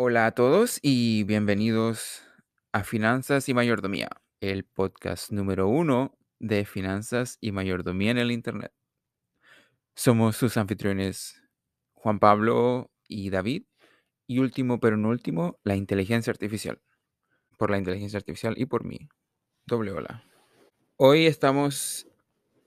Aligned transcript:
Hola 0.00 0.26
a 0.26 0.30
todos 0.30 0.78
y 0.80 1.24
bienvenidos 1.24 2.22
a 2.70 2.84
Finanzas 2.84 3.48
y 3.48 3.54
Mayordomía, 3.54 4.08
el 4.40 4.62
podcast 4.62 5.32
número 5.32 5.66
uno 5.66 6.16
de 6.38 6.64
Finanzas 6.64 7.36
y 7.40 7.50
Mayordomía 7.50 8.12
en 8.12 8.18
el 8.18 8.30
Internet. 8.30 8.72
Somos 9.96 10.36
sus 10.36 10.56
anfitriones 10.56 11.42
Juan 11.94 12.20
Pablo 12.20 12.92
y 13.08 13.30
David, 13.30 13.64
y 14.28 14.38
último 14.38 14.78
pero 14.78 14.96
no 14.96 15.08
último, 15.08 15.58
la 15.64 15.74
inteligencia 15.74 16.30
artificial. 16.30 16.80
Por 17.56 17.72
la 17.72 17.78
inteligencia 17.78 18.18
artificial 18.18 18.54
y 18.56 18.66
por 18.66 18.84
mí. 18.84 19.08
Doble 19.66 19.90
hola. 19.90 20.22
Hoy 20.94 21.26
estamos, 21.26 22.06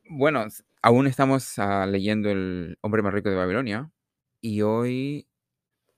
bueno, 0.09 0.47
aún 0.81 1.07
estamos 1.07 1.57
ah, 1.59 1.85
leyendo 1.85 2.29
El 2.29 2.77
hombre 2.81 3.01
más 3.01 3.13
rico 3.13 3.29
de 3.29 3.37
Babilonia, 3.37 3.89
y 4.41 4.63
hoy 4.63 5.29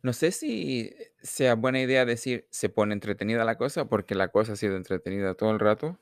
no 0.04 0.12
sé 0.12 0.32
si 0.32 0.94
sea 1.22 1.56
buena 1.56 1.80
idea 1.80 2.06
decir 2.06 2.46
se 2.52 2.68
pone 2.68 2.94
entretenida 2.94 3.46
la 3.46 3.58
cosa, 3.58 3.86
porque 3.86 4.16
la 4.16 4.28
cosa 4.28 4.54
ha 4.54 4.56
sido 4.58 4.76
entretenida 4.76 5.34
todo 5.34 5.52
el 5.52 5.60
rato. 5.60 5.98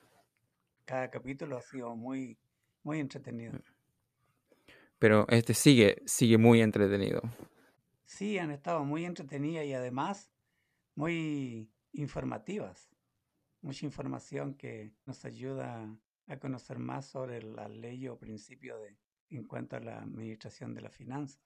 Cada 0.86 1.12
capítulo 1.12 1.56
ha 1.56 1.62
sido 1.62 1.96
muy, 1.96 2.38
muy 2.82 3.00
entretenido. 3.00 3.54
Pero 4.98 5.28
este 5.30 5.54
sigue, 5.54 6.02
sigue 6.08 6.40
muy 6.40 6.62
entretenido. 6.62 7.22
Sí, 8.06 8.40
han 8.40 8.50
estado 8.50 8.84
muy 8.84 9.06
entretenidas 9.06 9.66
y 9.66 9.74
además 9.74 10.32
muy 10.96 11.72
informativas. 11.94 12.90
Mucha 13.62 13.86
información 13.86 14.56
que 14.56 14.94
nos 15.06 15.26
ayuda 15.26 15.96
a 16.28 16.40
conocer 16.40 16.80
más 16.80 17.06
sobre 17.06 17.44
la 17.44 17.68
ley 17.68 18.08
o 18.08 18.18
principio 18.18 18.80
de, 18.80 18.98
en 19.30 19.44
cuanto 19.44 19.76
a 19.76 19.80
la 19.80 20.00
administración 20.00 20.74
de 20.74 20.82
las 20.82 20.94
finanzas. 20.94 21.40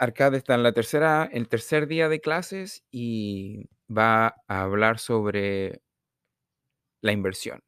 Arcade 0.00 0.38
está 0.38 0.54
en 0.54 0.62
la 0.62 0.72
tercera, 0.72 1.28
el 1.30 1.46
tercer 1.46 1.86
día 1.86 2.08
de 2.08 2.22
clases 2.22 2.84
y 2.90 3.68
va 3.86 4.34
a 4.48 4.62
hablar 4.62 4.98
sobre 4.98 5.82
la 7.02 7.12
inversión, 7.12 7.62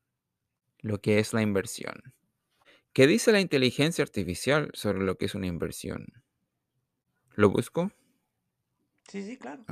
lo 0.80 1.02
que 1.02 1.18
es 1.18 1.34
la 1.34 1.42
inversión. 1.42 2.14
¿Qué 2.94 3.06
dice 3.06 3.32
la 3.32 3.40
inteligencia 3.40 4.02
artificial 4.02 4.70
sobre 4.72 5.02
lo 5.02 5.18
que 5.18 5.26
es 5.26 5.34
una 5.34 5.46
inversión? 5.46 6.06
¿Lo 7.34 7.50
busco? 7.50 7.92
Sí, 9.08 9.22
sí, 9.22 9.36
claro. 9.36 9.64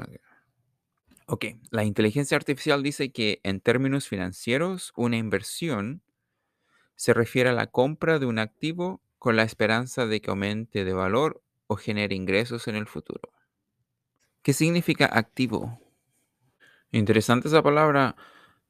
Ok. 1.27 1.47
La 1.71 1.85
inteligencia 1.85 2.37
artificial 2.37 2.83
dice 2.83 3.11
que 3.11 3.41
en 3.43 3.61
términos 3.61 4.07
financieros, 4.07 4.93
una 4.97 5.17
inversión 5.17 6.03
se 6.95 7.15
refiere 7.15 7.49
a 7.49 7.55
la 7.55 7.69
compra 7.69 8.19
de 8.19 8.27
un 8.27 8.39
activo 8.39 9.03
con 9.19 9.37
la 9.37 9.45
esperanza 9.45 10.07
de 10.07 10.21
que 10.21 10.29
aumente 10.29 10.85
de 10.85 10.93
valor 10.93 11.43
o 11.71 11.77
genere 11.77 12.17
ingresos 12.17 12.67
en 12.67 12.75
el 12.75 12.89
futuro. 12.89 13.33
¿Qué 14.43 14.53
significa 14.53 15.07
activo? 15.07 15.79
Interesante 16.91 17.47
esa 17.47 17.63
palabra. 17.63 18.17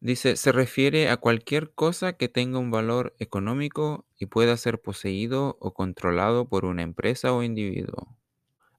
Dice, 0.01 0.37
se 0.37 0.53
refiere 0.53 1.09
a 1.09 1.17
cualquier 1.17 1.73
cosa 1.73 2.13
que 2.13 2.29
tenga 2.29 2.59
un 2.59 2.71
valor 2.71 3.17
económico 3.19 4.05
y 4.19 4.27
pueda 4.27 4.55
ser 4.59 4.83
poseído 4.83 5.57
o 5.61 5.73
controlado 5.73 6.47
por 6.47 6.67
una 6.67 6.83
empresa 6.83 7.33
o 7.33 7.43
individuo. 7.43 8.19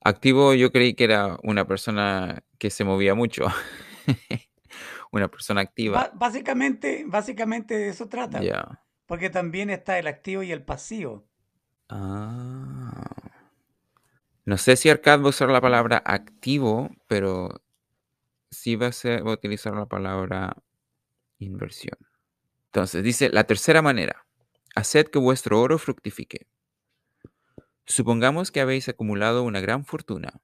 Activo 0.04 0.54
yo 0.54 0.72
creí 0.72 0.94
que 0.94 1.06
era 1.06 1.40
una 1.42 1.66
persona 1.66 2.44
que 2.60 2.70
se 2.70 2.84
movía 2.84 3.16
mucho. 3.16 3.48
una 5.12 5.30
persona 5.30 5.62
activa. 5.62 6.12
Básicamente, 6.14 7.06
básicamente 7.08 7.76
de 7.76 7.90
eso 7.90 8.08
trata. 8.08 8.40
Porque 9.08 9.32
también 9.32 9.72
está 9.72 9.98
el 9.98 10.06
activo 10.06 10.44
y 10.44 10.52
el 10.52 10.62
pasivo. 10.62 11.26
Ah. 11.90 13.21
No 14.44 14.58
sé 14.58 14.76
si 14.76 14.90
Arcad 14.90 15.20
va 15.22 15.26
a 15.26 15.30
usar 15.30 15.50
la 15.50 15.62
palabra 15.62 16.02
activo, 16.04 16.90
pero 17.08 17.62
sí 18.50 18.76
va 18.76 18.88
a, 18.88 19.32
utilizar 19.32 19.76
la 19.76 19.86
palabra 19.86 20.56
inversión. 21.38 21.98
Entonces, 22.66 23.04
dice 23.04 23.30
la 23.30 23.44
tercera 23.44 23.82
manera, 23.82 24.26
haced 24.76 25.08
que 25.08 25.20
vuestro 25.20 25.62
oro 25.62 25.78
fructifique. 25.78 26.48
Supongamos 27.86 28.52
que 28.52 28.62
habéis 28.62 28.90
acumulado 28.90 29.44
una 29.44 29.60
gran 29.60 29.86
fortuna, 29.86 30.42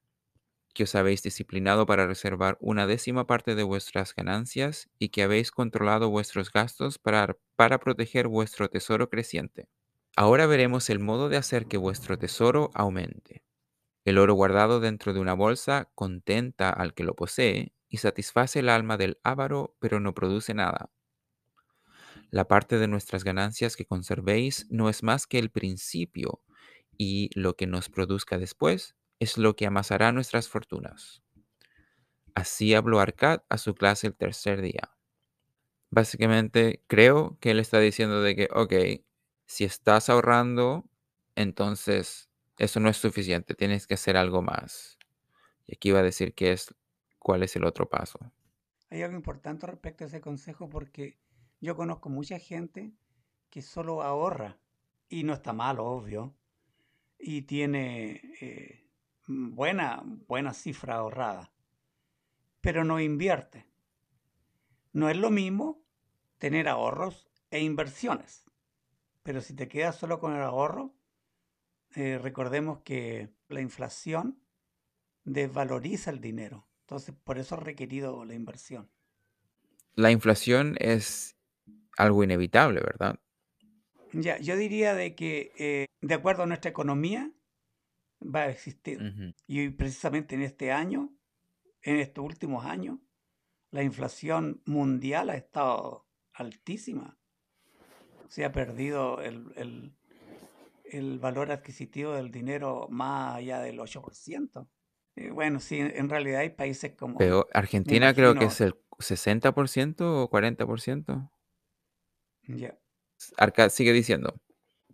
que 0.76 0.84
os 0.84 0.94
habéis 0.94 1.24
disciplinado 1.24 1.88
para 1.88 2.06
reservar 2.06 2.58
una 2.60 2.86
décima 2.86 3.26
parte 3.26 3.56
de 3.56 3.64
vuestras 3.64 4.14
ganancias 4.14 4.90
y 5.00 5.10
que 5.10 5.24
habéis 5.24 5.50
controlado 5.50 6.10
vuestros 6.10 6.52
gastos 6.52 7.00
para 7.00 7.80
proteger 7.80 8.28
vuestro 8.28 8.70
tesoro 8.70 9.10
creciente. 9.10 9.70
Ahora 10.16 10.46
veremos 10.46 10.90
el 10.92 11.00
modo 11.00 11.30
de 11.30 11.38
hacer 11.38 11.66
que 11.66 11.78
vuestro 11.78 12.20
tesoro 12.20 12.70
aumente. 12.74 13.47
El 14.08 14.20
oro 14.20 14.36
guardado 14.36 14.80
dentro 14.80 15.12
de 15.12 15.20
una 15.20 15.34
bolsa 15.34 15.92
contenta 15.94 16.70
al 16.70 16.94
que 16.94 17.04
lo 17.04 17.14
posee 17.14 17.74
y 17.90 17.98
satisface 17.98 18.60
el 18.60 18.70
alma 18.70 18.96
del 18.96 19.20
avaro, 19.22 19.76
pero 19.82 20.00
no 20.00 20.14
produce 20.14 20.54
nada. 20.54 20.90
La 22.32 22.48
parte 22.48 22.78
de 22.78 22.88
nuestras 22.88 23.26
ganancias 23.26 23.76
que 23.76 23.86
conservéis 23.86 24.66
no 24.70 24.88
es 24.88 25.04
más 25.04 25.28
que 25.28 25.40
el 25.40 25.52
principio, 25.52 26.42
y 26.98 27.32
lo 27.38 27.58
que 27.58 27.68
nos 27.68 27.90
produzca 27.90 28.38
después 28.38 28.96
es 29.20 29.38
lo 29.38 29.58
que 29.58 29.66
amasará 29.66 30.14
nuestras 30.14 30.48
fortunas. 30.48 31.22
Así 32.34 32.76
habló 32.76 33.02
Arcad 33.02 33.42
a 33.50 33.58
su 33.58 33.76
clase 33.76 34.08
el 34.08 34.16
tercer 34.16 34.62
día. 34.62 34.96
Básicamente, 35.90 36.82
creo 36.88 37.38
que 37.42 37.52
él 37.52 37.60
está 37.60 37.82
diciendo 37.82 38.22
de 38.22 38.38
que, 38.38 38.48
ok, 38.54 38.74
si 39.48 39.66
estás 39.66 40.08
ahorrando, 40.08 40.90
entonces 41.36 42.27
eso 42.58 42.80
no 42.80 42.90
es 42.90 42.98
suficiente, 42.98 43.56
tienes 43.56 43.88
que 43.88 43.94
hacer 43.94 44.18
algo 44.18 44.42
más. 44.42 44.98
Y 45.66 45.76
aquí 45.76 45.92
va 45.92 46.00
a 46.00 46.04
decir 46.04 46.34
qué 46.34 46.52
es, 46.54 46.74
cuál 47.20 47.44
es 47.44 47.56
el 47.56 47.66
otro 47.66 47.90
paso. 47.90 48.20
Hay 48.90 49.02
algo 49.02 49.16
importante 49.16 49.68
respecto 49.68 50.04
a 50.04 50.08
ese 50.08 50.22
consejo 50.22 50.70
porque 50.70 51.20
yo 51.60 51.76
conozco 51.76 52.10
mucha 52.10 52.40
gente 52.40 52.94
que 53.50 53.62
solo 53.62 54.02
ahorra 54.02 54.60
y 55.10 55.24
no 55.24 55.34
está 55.34 55.54
mal, 55.54 55.80
obvio, 55.80 56.36
y 57.20 57.44
tiene 57.44 58.22
eh, 58.42 58.90
buena, 59.28 60.04
buena 60.28 60.54
cifra 60.54 60.96
ahorrada, 60.96 61.52
pero 62.62 62.84
no 62.84 63.00
invierte. 63.00 63.68
No 64.94 65.10
es 65.10 65.18
lo 65.18 65.30
mismo 65.30 65.84
tener 66.38 66.68
ahorros 66.68 67.30
e 67.52 67.62
inversiones, 67.62 68.46
pero 69.24 69.42
si 69.42 69.54
te 69.54 69.68
quedas 69.68 69.98
solo 69.98 70.20
con 70.20 70.34
el 70.34 70.42
ahorro, 70.42 70.97
eh, 71.96 72.18
recordemos 72.18 72.80
que 72.82 73.30
la 73.50 73.62
inflación 73.62 74.42
desvaloriza 75.24 76.12
el 76.12 76.22
dinero, 76.22 76.68
entonces 76.82 77.16
por 77.24 77.38
eso 77.38 77.56
es 77.56 77.64
requerido 77.64 78.24
la 78.26 78.34
inversión. 78.34 78.90
La 79.96 80.12
inflación 80.12 80.76
es 80.80 81.36
algo 81.98 82.24
inevitable, 82.24 82.82
¿verdad? 82.82 83.20
Ya, 84.14 84.38
yo 84.38 84.56
diría 84.56 84.94
de 84.94 85.16
que 85.16 85.52
eh, 85.58 85.86
de 86.02 86.14
acuerdo 86.14 86.44
a 86.44 86.46
nuestra 86.46 86.70
economía 86.72 87.32
va 88.22 88.44
a 88.44 88.50
existir. 88.50 89.36
Y 89.48 89.70
precisamente 89.70 90.36
en 90.36 90.44
este 90.44 90.72
año, 90.72 91.14
en 91.82 91.98
estos 91.98 92.24
últimos 92.24 92.66
años, 92.66 93.00
la 93.72 93.84
inflación 93.84 94.62
mundial 94.66 95.30
ha 95.30 95.36
estado 95.36 96.08
altísima. 96.34 97.18
Se 98.30 98.46
ha 98.46 98.52
perdido 98.52 99.22
el, 99.22 99.52
el- 99.56 99.97
el 100.92 101.20
valor 101.20 101.52
adquisitivo 101.52 102.14
del 102.14 102.32
dinero 102.32 102.88
más 102.90 103.36
allá 103.36 103.60
del 103.60 103.80
8%. 103.80 104.68
Eh, 105.16 105.32
bueno, 105.32 105.60
sí, 105.60 105.80
en 105.80 106.10
realidad 106.10 106.42
hay 106.42 106.50
países 106.50 106.94
como... 106.96 107.18
Pero 107.18 107.48
Argentina 107.54 108.14
creo 108.14 108.36
que 108.36 108.46
es 108.46 108.62
el 108.62 108.76
60% 109.00 110.02
o 110.02 110.30
40%. 110.30 111.32
ya. 112.48 112.78
Arcad 113.38 113.70
sigue 113.70 113.94
diciendo, 113.94 114.40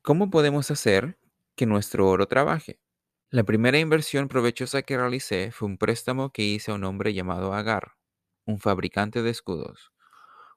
¿cómo 0.02 0.30
podemos 0.30 0.72
hacer 0.72 1.18
que 1.56 1.66
nuestro 1.66 2.08
oro 2.08 2.28
trabaje? 2.28 2.80
La 3.30 3.44
primera 3.44 3.80
inversión 3.80 4.30
provechosa 4.30 4.84
que 4.84 4.96
realicé 4.96 5.52
fue 5.52 5.68
un 5.68 5.78
préstamo 5.78 6.32
que 6.32 6.44
hice 6.44 6.72
a 6.72 6.76
un 6.76 6.86
hombre 6.86 7.14
llamado 7.14 7.54
Agar, 7.54 7.94
un 8.46 8.60
fabricante 8.60 9.24
de 9.24 9.32
escudos. 9.32 9.92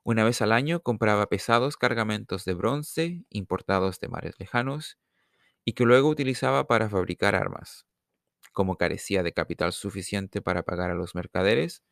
Una 0.04 0.22
vez 0.22 0.40
al 0.42 0.52
año 0.52 0.80
compraba 0.80 1.26
pesados 1.26 1.76
cargamentos 1.76 2.44
de 2.44 2.54
bronce 2.54 3.24
importados 3.30 3.98
de 3.98 4.08
mares 4.08 4.34
lejanos 4.38 4.98
y 5.66 5.74
que 5.74 5.84
luego 5.84 6.08
utilizaba 6.08 6.68
para 6.68 6.88
fabricar 6.88 7.36
armas. 7.36 7.86
Como 8.52 8.76
carecía 8.76 9.22
de 9.22 9.32
capital 9.34 9.72
suficiente 9.72 10.42
para 10.42 10.64
pagar 10.64 10.90
a 10.90 10.94
los 10.94 11.14
mercaderes, 11.14 11.82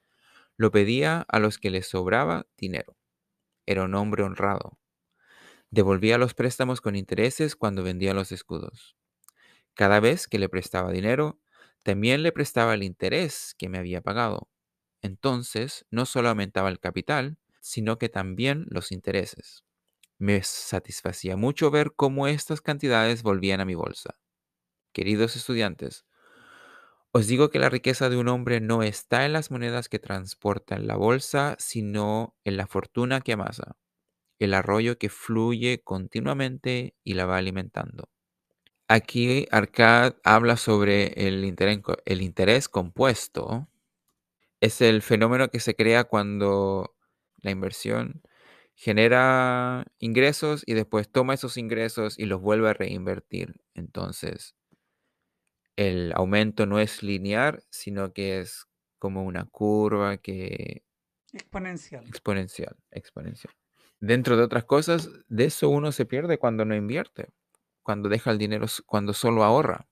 lo 0.56 0.70
pedía 0.70 1.26
a 1.28 1.38
los 1.40 1.58
que 1.58 1.70
les 1.70 1.88
sobraba 1.88 2.46
dinero. 2.56 2.96
Era 3.66 3.84
un 3.84 3.94
hombre 3.94 4.24
honrado. 4.24 4.78
Devolvía 5.70 6.18
los 6.18 6.34
préstamos 6.34 6.80
con 6.80 6.96
intereses 6.96 7.56
cuando 7.56 7.82
vendía 7.82 8.14
los 8.14 8.32
escudos. 8.32 8.96
Cada 9.74 10.00
vez 10.00 10.28
que 10.28 10.38
le 10.38 10.48
prestaba 10.48 10.92
dinero, 10.92 11.40
también 11.82 12.22
le 12.22 12.32
prestaba 12.32 12.74
el 12.74 12.82
interés 12.82 13.54
que 13.58 13.68
me 13.68 13.78
había 13.78 14.00
pagado. 14.02 14.48
Entonces, 15.02 15.86
no 15.90 16.06
solo 16.06 16.30
aumentaba 16.30 16.68
el 16.70 16.80
capital, 16.80 17.38
sino 17.60 17.98
que 17.98 18.08
también 18.08 18.66
los 18.68 18.92
intereses. 18.92 19.64
Me 20.18 20.42
satisfacía 20.42 21.36
mucho 21.36 21.70
ver 21.70 21.92
cómo 21.94 22.26
estas 22.26 22.60
cantidades 22.60 23.22
volvían 23.22 23.60
a 23.60 23.64
mi 23.64 23.76
bolsa. 23.76 24.16
Queridos 24.92 25.36
estudiantes, 25.36 26.06
Os 27.12 27.26
digo 27.28 27.48
que 27.50 27.58
la 27.60 27.70
riqueza 27.70 28.08
de 28.10 28.16
un 28.16 28.28
hombre 28.28 28.60
no 28.60 28.82
está 28.82 29.24
en 29.24 29.32
las 29.32 29.50
monedas 29.50 29.88
que 29.88 29.98
transporta 30.00 30.74
en 30.74 30.86
la 30.86 30.96
bolsa, 30.96 31.54
sino 31.58 32.34
en 32.44 32.56
la 32.56 32.66
fortuna 32.66 33.20
que 33.20 33.32
amasa, 33.34 33.76
el 34.38 34.54
arroyo 34.54 34.98
que 34.98 35.10
fluye 35.10 35.82
continuamente 35.84 36.96
y 37.04 37.14
la 37.14 37.26
va 37.26 37.38
alimentando. 37.38 38.10
Aquí 38.88 39.46
Arcad 39.50 40.16
habla 40.24 40.56
sobre 40.56 41.28
el 41.28 41.44
interés, 41.44 41.80
el 42.06 42.22
interés 42.22 42.68
compuesto. 42.68 43.68
Es 44.60 44.80
el 44.80 45.02
fenómeno 45.02 45.48
que 45.48 45.60
se 45.60 45.74
crea 45.76 46.04
cuando 46.04 46.96
la 47.42 47.50
inversión 47.50 48.22
genera 48.74 49.86
ingresos 49.98 50.62
y 50.66 50.74
después 50.74 51.10
toma 51.10 51.34
esos 51.34 51.56
ingresos 51.56 52.18
y 52.18 52.26
los 52.26 52.40
vuelve 52.40 52.70
a 52.70 52.74
reinvertir. 52.74 53.60
Entonces, 53.74 54.54
el 55.76 56.12
aumento 56.14 56.66
no 56.66 56.78
es 56.80 57.02
lineal, 57.02 57.64
sino 57.70 58.12
que 58.12 58.40
es 58.40 58.66
como 58.98 59.24
una 59.24 59.44
curva 59.46 60.18
que 60.18 60.82
Exponencial. 61.34 62.06
exponencial, 62.06 62.76
exponencial. 62.90 63.54
Dentro 64.00 64.36
de 64.36 64.42
otras 64.44 64.64
cosas, 64.64 65.10
de 65.28 65.44
eso 65.46 65.68
uno 65.68 65.92
se 65.92 66.06
pierde 66.06 66.38
cuando 66.38 66.64
no 66.64 66.74
invierte, 66.74 67.28
cuando 67.82 68.08
deja 68.08 68.30
el 68.30 68.38
dinero, 68.38 68.66
cuando 68.86 69.12
solo 69.12 69.44
ahorra. 69.44 69.88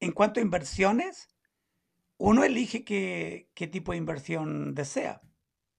En 0.00 0.12
cuanto 0.12 0.40
a 0.40 0.42
inversiones, 0.42 1.28
uno 2.18 2.44
elige 2.44 2.84
qué, 2.84 3.50
qué 3.54 3.68
tipo 3.68 3.92
de 3.92 3.98
inversión 3.98 4.74
desea, 4.74 5.22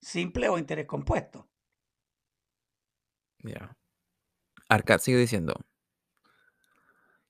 simple 0.02 0.50
o 0.50 0.60
interés 0.60 0.88
compuesto. 0.88 1.51
Arcad 4.70 5.00
sigue 5.02 5.20
diciendo, 5.20 5.54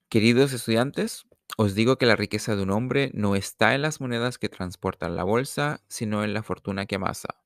queridos 0.10 0.54
estudiantes, 0.54 1.26
os 1.58 1.76
digo 1.76 1.98
que 1.98 2.06
la 2.06 2.16
riqueza 2.16 2.56
de 2.56 2.64
un 2.64 2.72
hombre 2.72 3.12
no 3.14 3.36
está 3.36 3.76
en 3.76 3.82
las 3.82 4.00
monedas 4.02 4.38
que 4.38 4.50
transportan 4.50 5.16
la 5.16 5.24
bolsa, 5.24 5.82
sino 5.88 6.24
en 6.24 6.34
la 6.34 6.44
fortuna 6.44 6.86
que 6.86 6.96
amasa, 6.96 7.42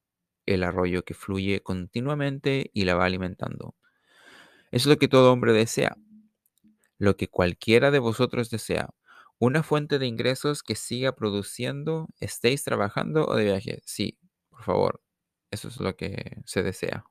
el 0.46 0.64
arroyo 0.64 1.04
que 1.06 1.14
fluye 1.14 1.62
continuamente 1.62 2.70
y 2.74 2.86
la 2.86 2.96
va 2.96 3.06
alimentando. 3.06 3.76
Es 4.72 4.86
lo 4.86 4.98
que 4.98 5.08
todo 5.08 5.34
hombre 5.34 5.54
desea, 5.54 5.98
lo 6.98 7.18
que 7.18 7.28
cualquiera 7.30 7.92
de 7.92 8.00
vosotros 8.00 8.50
desea, 8.50 8.90
una 9.40 9.64
fuente 9.64 10.00
de 10.00 10.08
ingresos 10.08 10.64
que 10.64 10.76
siga 10.76 11.16
produciendo, 11.16 12.08
estéis 12.20 12.64
trabajando 12.64 13.26
o 13.26 13.36
de 13.36 13.46
viaje. 13.46 13.82
Sí, 13.86 14.18
por 14.50 14.64
favor, 14.64 15.02
eso 15.52 15.68
es 15.68 15.80
lo 15.80 15.96
que 15.98 16.42
se 16.46 16.64
desea. 16.64 17.06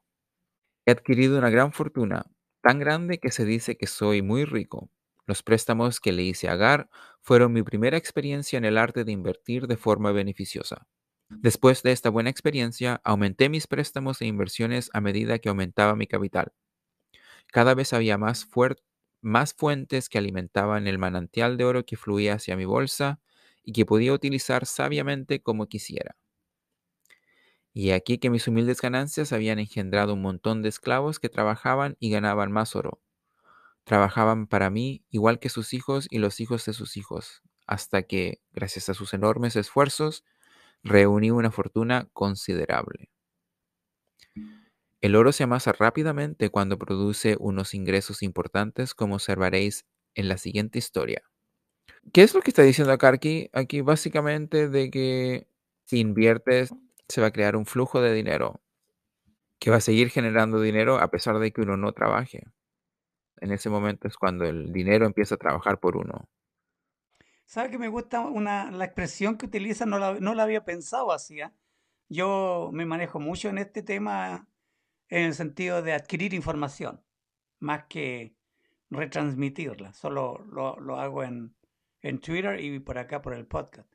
He 0.86 0.92
adquirido 0.92 1.38
una 1.38 1.50
gran 1.50 1.72
fortuna, 1.72 2.24
tan 2.62 2.78
grande 2.78 3.18
que 3.18 3.30
se 3.30 3.44
dice 3.44 3.76
que 3.76 3.86
soy 3.86 4.22
muy 4.22 4.44
rico. 4.44 4.90
Los 5.26 5.42
préstamos 5.42 6.00
que 6.00 6.12
le 6.12 6.22
hice 6.22 6.48
a 6.48 6.52
Agar 6.52 6.88
fueron 7.22 7.52
mi 7.52 7.62
primera 7.62 7.96
experiencia 7.96 8.56
en 8.58 8.64
el 8.64 8.78
arte 8.78 9.04
de 9.04 9.12
invertir 9.12 9.66
de 9.66 9.76
forma 9.76 10.12
beneficiosa. 10.12 10.86
Después 11.28 11.82
de 11.82 11.92
esta 11.92 12.10
buena 12.10 12.30
experiencia, 12.30 13.00
aumenté 13.04 13.48
mis 13.48 13.66
préstamos 13.66 14.20
e 14.20 14.26
inversiones 14.26 14.90
a 14.92 15.00
medida 15.00 15.38
que 15.38 15.48
aumentaba 15.48 15.96
mi 15.96 16.06
capital. 16.06 16.52
Cada 17.52 17.74
vez 17.74 17.92
había 17.94 18.18
más, 18.18 18.46
más 19.22 19.54
fuentes 19.54 20.08
que 20.08 20.18
alimentaban 20.18 20.86
el 20.86 20.98
manantial 20.98 21.56
de 21.56 21.64
oro 21.64 21.84
que 21.86 21.96
fluía 21.96 22.34
hacia 22.34 22.56
mi 22.56 22.64
bolsa 22.66 23.20
y 23.62 23.72
que 23.72 23.86
podía 23.86 24.12
utilizar 24.12 24.66
sabiamente 24.66 25.40
como 25.42 25.66
quisiera. 25.68 26.16
Y 27.74 27.90
aquí 27.90 28.18
que 28.18 28.30
mis 28.30 28.48
humildes 28.48 28.80
ganancias 28.80 29.32
habían 29.32 29.58
engendrado 29.58 30.14
un 30.14 30.22
montón 30.22 30.62
de 30.62 30.68
esclavos 30.70 31.18
que 31.18 31.28
trabajaban 31.28 31.96
y 31.98 32.10
ganaban 32.10 32.52
más 32.52 32.76
oro. 32.76 33.02
Trabajaban 33.84 34.46
para 34.46 34.70
mí 34.70 35.04
igual 35.10 35.40
que 35.40 35.48
sus 35.50 35.74
hijos 35.74 36.06
y 36.10 36.18
los 36.18 36.40
hijos 36.40 36.64
de 36.66 36.72
sus 36.72 36.96
hijos, 36.96 37.42
hasta 37.66 38.02
que, 38.04 38.40
gracias 38.52 38.88
a 38.88 38.94
sus 38.94 39.14
enormes 39.14 39.56
esfuerzos, 39.56 40.24
reuní 40.84 41.30
una 41.32 41.50
fortuna 41.50 42.08
considerable. 42.12 43.10
El 45.00 45.16
oro 45.16 45.32
se 45.32 45.44
amasa 45.44 45.72
rápidamente 45.72 46.50
cuando 46.50 46.78
produce 46.78 47.36
unos 47.38 47.74
ingresos 47.74 48.22
importantes, 48.22 48.94
como 48.94 49.16
observaréis 49.16 49.84
en 50.14 50.28
la 50.28 50.38
siguiente 50.38 50.78
historia. 50.78 51.22
¿Qué 52.12 52.22
es 52.22 52.34
lo 52.34 52.42
que 52.42 52.50
está 52.50 52.62
diciendo 52.62 52.92
acá 52.92 53.08
aquí? 53.08 53.50
Aquí 53.52 53.80
básicamente 53.80 54.68
de 54.68 54.90
que 54.90 55.48
si 55.84 56.00
inviertes 56.00 56.72
se 57.08 57.20
va 57.20 57.28
a 57.28 57.32
crear 57.32 57.56
un 57.56 57.66
flujo 57.66 58.00
de 58.00 58.12
dinero 58.12 58.62
que 59.58 59.70
va 59.70 59.76
a 59.76 59.80
seguir 59.80 60.10
generando 60.10 60.60
dinero 60.60 60.98
a 60.98 61.10
pesar 61.10 61.38
de 61.38 61.52
que 61.52 61.62
uno 61.62 61.76
no 61.76 61.92
trabaje. 61.92 62.44
En 63.38 63.52
ese 63.52 63.70
momento 63.70 64.08
es 64.08 64.16
cuando 64.16 64.44
el 64.44 64.72
dinero 64.72 65.06
empieza 65.06 65.36
a 65.36 65.38
trabajar 65.38 65.80
por 65.80 65.96
uno. 65.96 66.28
¿Sabe 67.46 67.70
que 67.70 67.78
me 67.78 67.88
gusta 67.88 68.20
una, 68.20 68.70
la 68.70 68.84
expresión 68.84 69.36
que 69.36 69.46
utiliza? 69.46 69.86
No 69.86 69.98
la, 69.98 70.14
no 70.14 70.34
la 70.34 70.44
había 70.44 70.64
pensado 70.64 71.12
así. 71.12 71.40
¿ah? 71.40 71.54
Yo 72.08 72.70
me 72.72 72.86
manejo 72.86 73.20
mucho 73.20 73.48
en 73.48 73.58
este 73.58 73.82
tema 73.82 74.48
en 75.08 75.24
el 75.24 75.34
sentido 75.34 75.82
de 75.82 75.92
adquirir 75.92 76.34
información, 76.34 77.02
más 77.60 77.84
que 77.84 78.34
retransmitirla. 78.90 79.92
Solo 79.92 80.44
lo, 80.50 80.80
lo 80.80 80.98
hago 80.98 81.22
en, 81.22 81.54
en 82.00 82.20
Twitter 82.20 82.60
y 82.60 82.78
por 82.80 82.98
acá 82.98 83.22
por 83.22 83.34
el 83.34 83.46
podcast. 83.46 83.93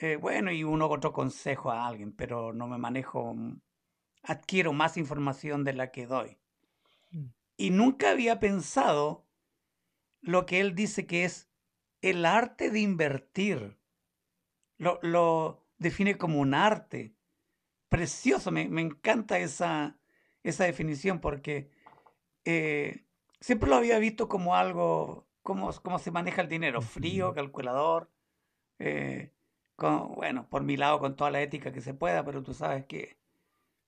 Eh, 0.00 0.16
bueno, 0.16 0.52
y 0.52 0.62
uno 0.62 0.88
otro 0.88 1.12
consejo 1.12 1.70
a 1.70 1.86
alguien, 1.86 2.12
pero 2.12 2.52
no 2.52 2.66
me 2.66 2.78
manejo, 2.78 3.34
mm, 3.34 3.60
adquiero 4.22 4.72
más 4.72 4.96
información 4.96 5.64
de 5.64 5.72
la 5.72 5.90
que 5.90 6.06
doy. 6.06 6.38
Mm. 7.10 7.26
Y 7.56 7.70
nunca 7.70 8.10
había 8.10 8.38
pensado 8.38 9.26
lo 10.20 10.44
que 10.44 10.60
él 10.60 10.74
dice 10.74 11.06
que 11.06 11.24
es 11.24 11.48
el 12.02 12.26
arte 12.26 12.70
de 12.70 12.80
invertir. 12.80 13.78
Lo, 14.76 14.98
lo 15.02 15.66
define 15.78 16.18
como 16.18 16.40
un 16.40 16.52
arte. 16.52 17.14
Precioso, 17.88 18.50
me, 18.50 18.68
me 18.68 18.82
encanta 18.82 19.38
esa, 19.38 19.98
esa 20.42 20.64
definición 20.64 21.20
porque 21.20 21.70
eh, 22.44 23.06
siempre 23.40 23.70
lo 23.70 23.76
había 23.76 23.98
visto 23.98 24.28
como 24.28 24.56
algo, 24.56 25.28
como, 25.42 25.72
como 25.82 25.98
se 25.98 26.10
maneja 26.10 26.42
el 26.42 26.48
dinero, 26.48 26.82
frío, 26.82 27.32
calculador, 27.32 28.10
eh, 28.78 29.32
con- 29.76 30.14
bueno, 30.14 30.48
por 30.48 30.62
mi 30.64 30.76
lado 30.76 31.00
con 31.00 31.16
toda 31.16 31.30
la 31.30 31.42
ética 31.42 31.72
que 31.72 31.80
se 31.80 31.94
pueda, 31.94 32.24
pero 32.24 32.42
tú 32.42 32.54
sabes 32.54 32.86
que 32.86 33.18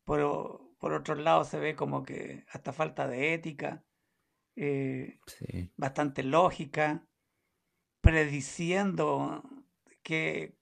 por, 0.04 0.20
por 0.78 0.92
otro 0.94 1.14
lado 1.16 1.44
se 1.44 1.58
ve 1.60 1.76
como 1.76 2.04
que 2.04 2.44
hasta 2.52 2.72
falta 2.72 3.08
de 3.08 3.34
ética, 3.34 3.84
eh, 4.56 5.20
Sí, 5.26 5.70
bastante 5.76 6.22
lógica, 6.24 7.06
prediciendo 8.00 9.42
que, 10.02 10.56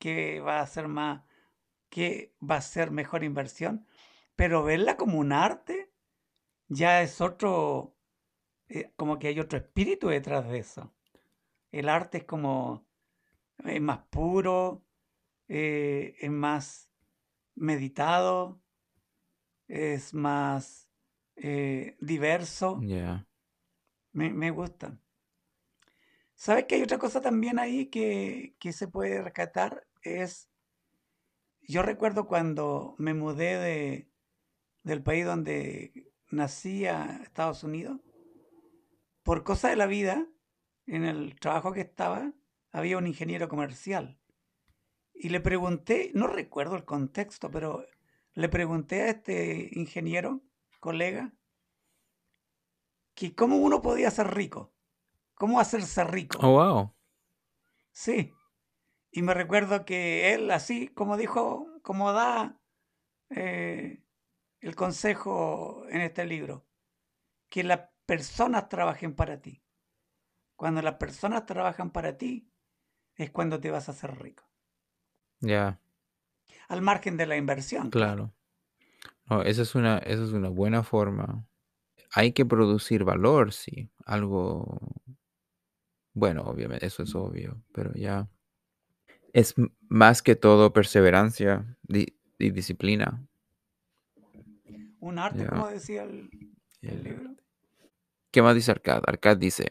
que 0.00 0.40
va 0.40 0.60
a 0.60 0.66
ser 0.68 0.88
más, 0.88 1.24
que 1.90 2.34
va 2.40 2.56
a 2.56 2.62
ser 2.62 2.90
mejor 2.92 3.24
inversión, 3.24 3.86
pero 4.36 4.64
verla 4.64 4.96
como 4.96 5.18
un 5.18 5.32
arte 5.32 5.92
ya 6.68 7.02
es 7.02 7.20
otro, 7.20 7.96
eh, 8.68 8.92
como 8.96 9.18
que 9.20 9.28
hay 9.28 9.40
otro 9.40 9.58
espíritu 9.58 10.08
detrás 10.08 10.48
de 10.48 10.60
eso. 10.60 10.94
El 11.72 11.90
arte 11.90 12.20
es 12.20 12.24
como, 12.26 12.87
es 13.64 13.80
más 13.80 14.00
puro, 14.10 14.84
eh, 15.48 16.16
es 16.20 16.30
más 16.30 16.90
meditado, 17.54 18.60
es 19.66 20.14
más 20.14 20.88
eh, 21.36 21.96
diverso. 22.00 22.80
Me, 24.12 24.30
me 24.32 24.50
gusta. 24.50 24.98
¿Sabes 26.34 26.66
que 26.66 26.76
hay 26.76 26.82
otra 26.82 26.98
cosa 26.98 27.20
también 27.20 27.58
ahí 27.58 27.86
que, 27.86 28.54
que 28.60 28.72
se 28.72 28.86
puede 28.88 29.22
rescatar? 29.22 29.86
Es, 30.02 30.48
yo 31.62 31.82
recuerdo 31.82 32.26
cuando 32.26 32.94
me 32.98 33.12
mudé 33.12 33.58
de, 33.58 34.10
del 34.84 35.02
país 35.02 35.24
donde 35.24 36.12
nací 36.30 36.86
a 36.86 37.20
Estados 37.24 37.64
Unidos, 37.64 38.00
por 39.22 39.44
cosa 39.44 39.68
de 39.68 39.76
la 39.76 39.86
vida, 39.86 40.26
en 40.86 41.04
el 41.04 41.38
trabajo 41.38 41.72
que 41.72 41.80
estaba, 41.80 42.32
había 42.72 42.98
un 42.98 43.06
ingeniero 43.06 43.48
comercial. 43.48 44.18
Y 45.14 45.30
le 45.30 45.40
pregunté, 45.40 46.12
no 46.14 46.26
recuerdo 46.26 46.76
el 46.76 46.84
contexto, 46.84 47.50
pero 47.50 47.84
le 48.34 48.48
pregunté 48.48 49.02
a 49.02 49.08
este 49.08 49.70
ingeniero, 49.72 50.42
colega, 50.80 51.34
que 53.14 53.34
cómo 53.34 53.56
uno 53.56 53.82
podía 53.82 54.10
ser 54.12 54.32
rico, 54.32 54.72
cómo 55.34 55.58
hacerse 55.58 56.04
rico. 56.04 56.38
Oh, 56.40 56.52
wow. 56.52 56.94
Sí. 57.90 58.32
Y 59.10 59.22
me 59.22 59.34
recuerdo 59.34 59.84
que 59.84 60.34
él, 60.34 60.50
así 60.52 60.88
como 60.88 61.16
dijo, 61.16 61.66
como 61.82 62.12
da 62.12 62.60
eh, 63.30 64.04
el 64.60 64.76
consejo 64.76 65.84
en 65.88 66.02
este 66.02 66.24
libro, 66.26 66.68
que 67.48 67.64
las 67.64 67.88
personas 68.06 68.68
trabajen 68.68 69.16
para 69.16 69.40
ti. 69.40 69.64
Cuando 70.54 70.82
las 70.82 70.94
personas 70.94 71.46
trabajan 71.46 71.90
para 71.90 72.18
ti, 72.18 72.52
es 73.18 73.30
cuando 73.30 73.60
te 73.60 73.70
vas 73.70 73.88
a 73.88 73.92
hacer 73.92 74.18
rico. 74.18 74.44
Ya, 75.42 75.78
Al 76.68 76.82
margen 76.82 77.16
de 77.16 77.26
la 77.26 77.36
inversión, 77.36 77.90
claro. 77.90 78.30
claro. 78.30 78.34
No, 79.30 79.42
esa 79.42 79.62
es 79.62 79.74
una, 79.74 79.98
esa 79.98 80.24
es 80.24 80.32
una 80.32 80.48
buena 80.48 80.82
forma. 80.82 81.46
Hay 82.12 82.32
que 82.32 82.46
producir 82.46 83.04
valor, 83.04 83.52
sí. 83.52 83.90
Algo, 84.06 84.78
bueno, 86.14 86.42
obviamente, 86.42 86.86
eso 86.86 87.02
es 87.02 87.14
obvio, 87.14 87.62
pero 87.72 87.92
ya. 87.94 88.28
Es 89.32 89.54
más 89.88 90.20
que 90.22 90.36
todo 90.36 90.72
perseverancia 90.74 91.78
y 91.88 92.50
disciplina. 92.50 93.26
Un 95.00 95.18
arte, 95.18 95.46
como 95.46 95.68
decía 95.68 96.02
el 96.04 96.28
El- 96.82 97.02
libro. 97.04 97.30
¿Qué 98.30 98.42
más 98.42 98.54
dice 98.54 98.70
Arcad? 98.70 99.02
Arcad 99.06 99.36
dice, 99.36 99.68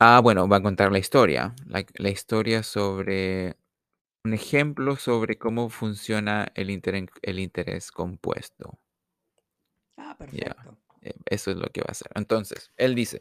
ah, 0.00 0.20
bueno, 0.20 0.48
va 0.48 0.56
a 0.58 0.62
contar 0.62 0.92
la 0.92 0.98
historia, 0.98 1.54
la, 1.66 1.84
la 1.96 2.10
historia 2.10 2.62
sobre 2.62 3.56
un 4.24 4.34
ejemplo 4.34 4.96
sobre 4.96 5.38
cómo 5.38 5.70
funciona 5.70 6.52
el, 6.56 6.70
interen- 6.70 7.10
el 7.22 7.40
interés 7.40 7.92
compuesto. 7.92 8.78
Ah, 9.96 10.16
perfecto. 10.18 10.78
Eh, 11.02 11.14
Eso 11.26 11.50
es 11.50 11.56
lo 11.56 11.68
que 11.68 11.80
va 11.80 11.86
a 11.88 11.92
hacer. 11.92 12.10
Entonces, 12.14 12.70
él 12.76 12.94
dice, 12.94 13.20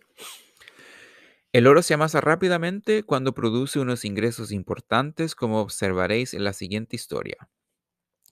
el 1.51 1.67
oro 1.67 1.81
se 1.81 1.93
amasa 1.93 2.21
rápidamente 2.21 3.03
cuando 3.03 3.33
produce 3.33 3.79
unos 3.79 4.05
ingresos 4.05 4.51
importantes, 4.51 5.35
como 5.35 5.61
observaréis 5.61 6.33
en 6.33 6.43
la 6.43 6.53
siguiente 6.53 6.95
historia. 6.95 7.49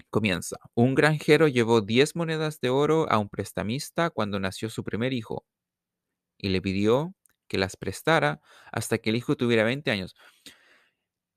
Comienza. 0.09 0.57
Un 0.75 0.95
granjero 0.95 1.47
llevó 1.47 1.81
10 1.81 2.15
monedas 2.15 2.59
de 2.61 2.69
oro 2.69 3.09
a 3.11 3.17
un 3.19 3.29
prestamista 3.29 4.09
cuando 4.09 4.39
nació 4.39 4.69
su 4.69 4.83
primer 4.83 5.13
hijo 5.13 5.45
y 6.37 6.49
le 6.49 6.61
pidió 6.61 7.15
que 7.47 7.57
las 7.57 7.77
prestara 7.77 8.41
hasta 8.71 8.97
que 8.99 9.09
el 9.11 9.15
hijo 9.15 9.35
tuviera 9.37 9.63
20 9.63 9.91
años. 9.91 10.15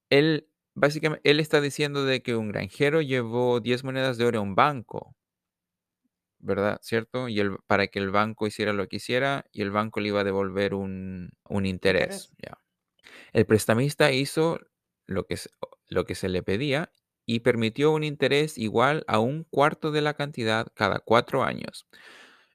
Él, 0.08 0.48
básicamente, 0.74 1.28
él 1.28 1.40
está 1.40 1.60
diciendo 1.60 2.04
de 2.04 2.22
que 2.22 2.36
un 2.36 2.48
granjero 2.52 3.00
llevó 3.00 3.60
10 3.60 3.82
monedas 3.84 4.18
de 4.18 4.24
oro 4.26 4.38
a 4.38 4.42
un 4.42 4.54
banco, 4.54 5.16
¿verdad? 6.38 6.78
¿Cierto? 6.82 7.28
Y 7.28 7.40
el, 7.40 7.58
para 7.66 7.88
que 7.88 7.98
el 7.98 8.10
banco 8.10 8.46
hiciera 8.46 8.72
lo 8.72 8.88
que 8.88 8.96
hiciera 8.96 9.44
y 9.52 9.62
el 9.62 9.70
banco 9.70 10.00
le 10.00 10.08
iba 10.08 10.20
a 10.20 10.24
devolver 10.24 10.74
un, 10.74 11.30
un 11.48 11.66
interés. 11.66 12.30
El 13.32 13.46
prestamista 13.46 14.12
hizo 14.12 14.60
lo 15.06 15.26
que, 15.26 15.36
lo 15.88 16.04
que 16.04 16.14
se 16.14 16.28
le 16.28 16.42
pedía 16.42 16.92
y 17.26 17.40
permitió 17.40 17.92
un 17.92 18.04
interés 18.04 18.58
igual 18.58 19.04
a 19.06 19.18
un 19.18 19.44
cuarto 19.44 19.90
de 19.92 20.02
la 20.02 20.14
cantidad 20.14 20.66
cada 20.74 21.00
cuatro 21.00 21.44
años. 21.44 21.86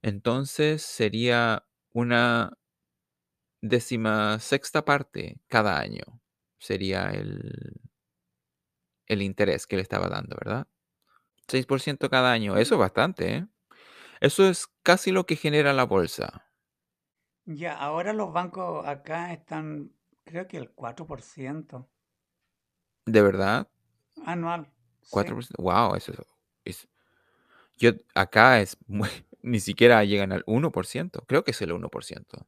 Entonces 0.01 0.81
sería 0.81 1.65
una 1.93 2.57
décima 3.69 4.39
sexta 4.39 4.86
parte 4.86 5.39
cada 5.48 5.79
año. 5.79 6.03
Sería 6.60 7.10
el, 7.12 7.81
el 9.07 9.22
interés 9.22 9.67
que 9.67 9.75
le 9.75 9.81
estaba 9.81 10.07
dando, 10.10 10.36
¿verdad? 10.36 10.67
6% 11.48 12.10
cada 12.10 12.31
año. 12.31 12.57
Eso 12.57 12.75
es 12.75 12.79
bastante, 12.79 13.36
¿eh? 13.36 13.48
Eso 14.22 14.48
es 14.48 14.67
casi 14.84 15.12
lo 15.12 15.25
que 15.25 15.36
genera 15.36 15.74
la 15.74 15.86
bolsa. 15.86 16.45
Ya, 17.45 17.74
ahora 17.75 18.13
los 18.13 18.31
bancos 18.34 18.86
acá 18.88 19.31
están, 19.34 19.91
creo 20.25 20.48
que 20.48 20.57
el 20.57 20.72
4% 20.72 21.89
¿De 23.05 23.22
verdad? 23.22 23.67
anual. 24.25 24.72
sí. 25.01 25.12
4%. 25.12 25.62
Wow, 25.62 25.95
eso 25.95 26.13
es... 26.65 26.88
Yo, 27.77 27.91
acá 28.15 28.62
es 28.62 28.77
muy- 28.88 29.10
ni 29.41 29.60
siquiera 29.60 30.03
llegan 30.03 30.31
al 30.31 30.43
1%. 30.48 31.25
Creo 31.27 31.43
que 31.43 31.51
es 31.51 31.62
el 31.62 31.72
1%. 31.72 32.48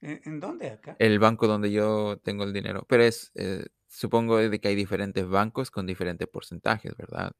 ¿En, 0.00 0.20
en 0.24 0.40
dónde 0.40 0.70
acá? 0.70 0.96
El 0.98 1.18
banco 1.18 1.46
donde 1.46 1.70
yo 1.70 2.18
tengo 2.22 2.44
el 2.44 2.52
dinero. 2.52 2.84
Pero 2.88 3.02
es, 3.04 3.32
eh, 3.34 3.66
supongo 3.86 4.38
de 4.38 4.60
que 4.60 4.68
hay 4.68 4.74
diferentes 4.74 5.28
bancos 5.28 5.70
con 5.70 5.86
diferentes 5.86 6.26
porcentajes, 6.28 6.96
¿verdad? 6.96 7.32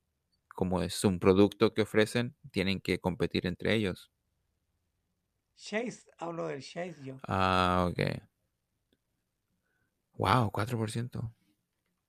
Como 0.55 0.83
es 0.83 1.05
un 1.05 1.19
producto 1.21 1.73
que 1.73 1.83
ofrecen, 1.83 2.37
tienen 2.51 2.81
que 2.81 3.01
competir 3.01 3.47
entre 3.47 3.75
ellos. 3.75 4.11
Chase, 5.57 6.11
hablo 6.19 6.47
del 6.49 6.63
Chase 6.63 6.97
yo. 7.03 7.17
Ah, 7.27 7.89
ok. 7.91 8.01
Wow, 10.15 10.51
4%. 10.51 11.35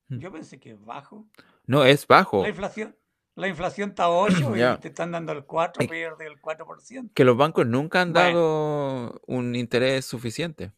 Hmm. 0.10 0.20
Yo 0.20 0.31
pensé 0.31 0.60
que 0.60 0.72
es 0.72 0.84
bajo. 0.84 1.29
No, 1.65 1.86
es 1.86 2.05
bajo. 2.08 2.43
La 2.43 2.50
inflación, 2.50 2.96
la 3.41 3.48
inflación 3.50 3.89
está 3.89 4.03
a 4.05 4.10
8 4.12 4.55
Ya. 4.55 4.75
y 4.75 4.77
te 4.79 4.88
están 4.89 5.12
dando 5.12 5.31
el 5.33 5.43
4, 5.45 5.81
Ay. 5.81 5.88
pierde 5.88 6.27
el 6.27 6.39
4%. 6.41 7.12
Que 7.13 7.25
los 7.25 7.36
bancos 7.36 7.65
nunca 7.67 8.01
han 8.01 8.13
Bueno. 8.13 8.29
dado 8.39 9.21
un 9.27 9.55
interés 9.55 10.05
suficiente. 10.05 10.71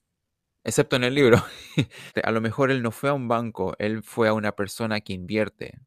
Excepto 0.63 0.96
en 0.96 1.03
el 1.03 1.13
libro. 1.13 1.38
a 2.24 2.32
lo 2.32 2.39
mejor 2.41 2.72
él 2.72 2.82
no 2.82 2.91
fue 2.91 3.10
a 3.10 3.13
un 3.13 3.27
banco, 3.27 3.75
él 3.79 4.01
fue 4.01 4.29
a 4.29 4.34
una 4.34 4.53
persona 4.53 5.01
que 5.01 5.13
invierte. 5.13 5.79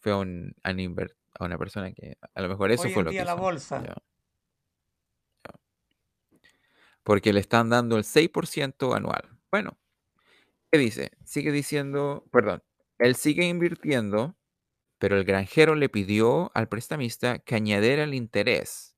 Fue 0.00 0.12
a, 0.12 0.16
un, 0.18 0.54
a 0.62 1.44
una 1.44 1.58
persona 1.58 1.90
que. 1.92 2.16
A 2.34 2.40
lo 2.42 2.48
mejor 2.48 2.70
eso 2.70 2.84
Hoy 2.84 2.92
fue 2.92 3.02
lo 3.02 3.10
que 3.10 3.24
la 3.24 3.32
hizo. 3.32 3.36
bolsa. 3.42 3.82
Ya. 3.82 3.94
Ya. 5.44 5.54
Porque 7.02 7.32
le 7.32 7.40
están 7.40 7.70
dando 7.70 7.96
el 7.96 8.04
6% 8.04 8.94
anual. 8.94 9.28
Bueno, 9.50 9.78
¿qué 10.70 10.78
dice? 10.78 11.10
Sigue 11.24 11.50
diciendo, 11.50 12.24
perdón, 12.30 12.62
él 12.98 13.14
sigue 13.16 13.44
invirtiendo, 13.46 14.35
pero 14.98 15.16
el 15.16 15.24
granjero 15.24 15.74
le 15.74 15.88
pidió 15.88 16.50
al 16.54 16.68
prestamista 16.68 17.38
que 17.40 17.54
añadiera 17.56 18.04
el 18.04 18.14
interés 18.14 18.96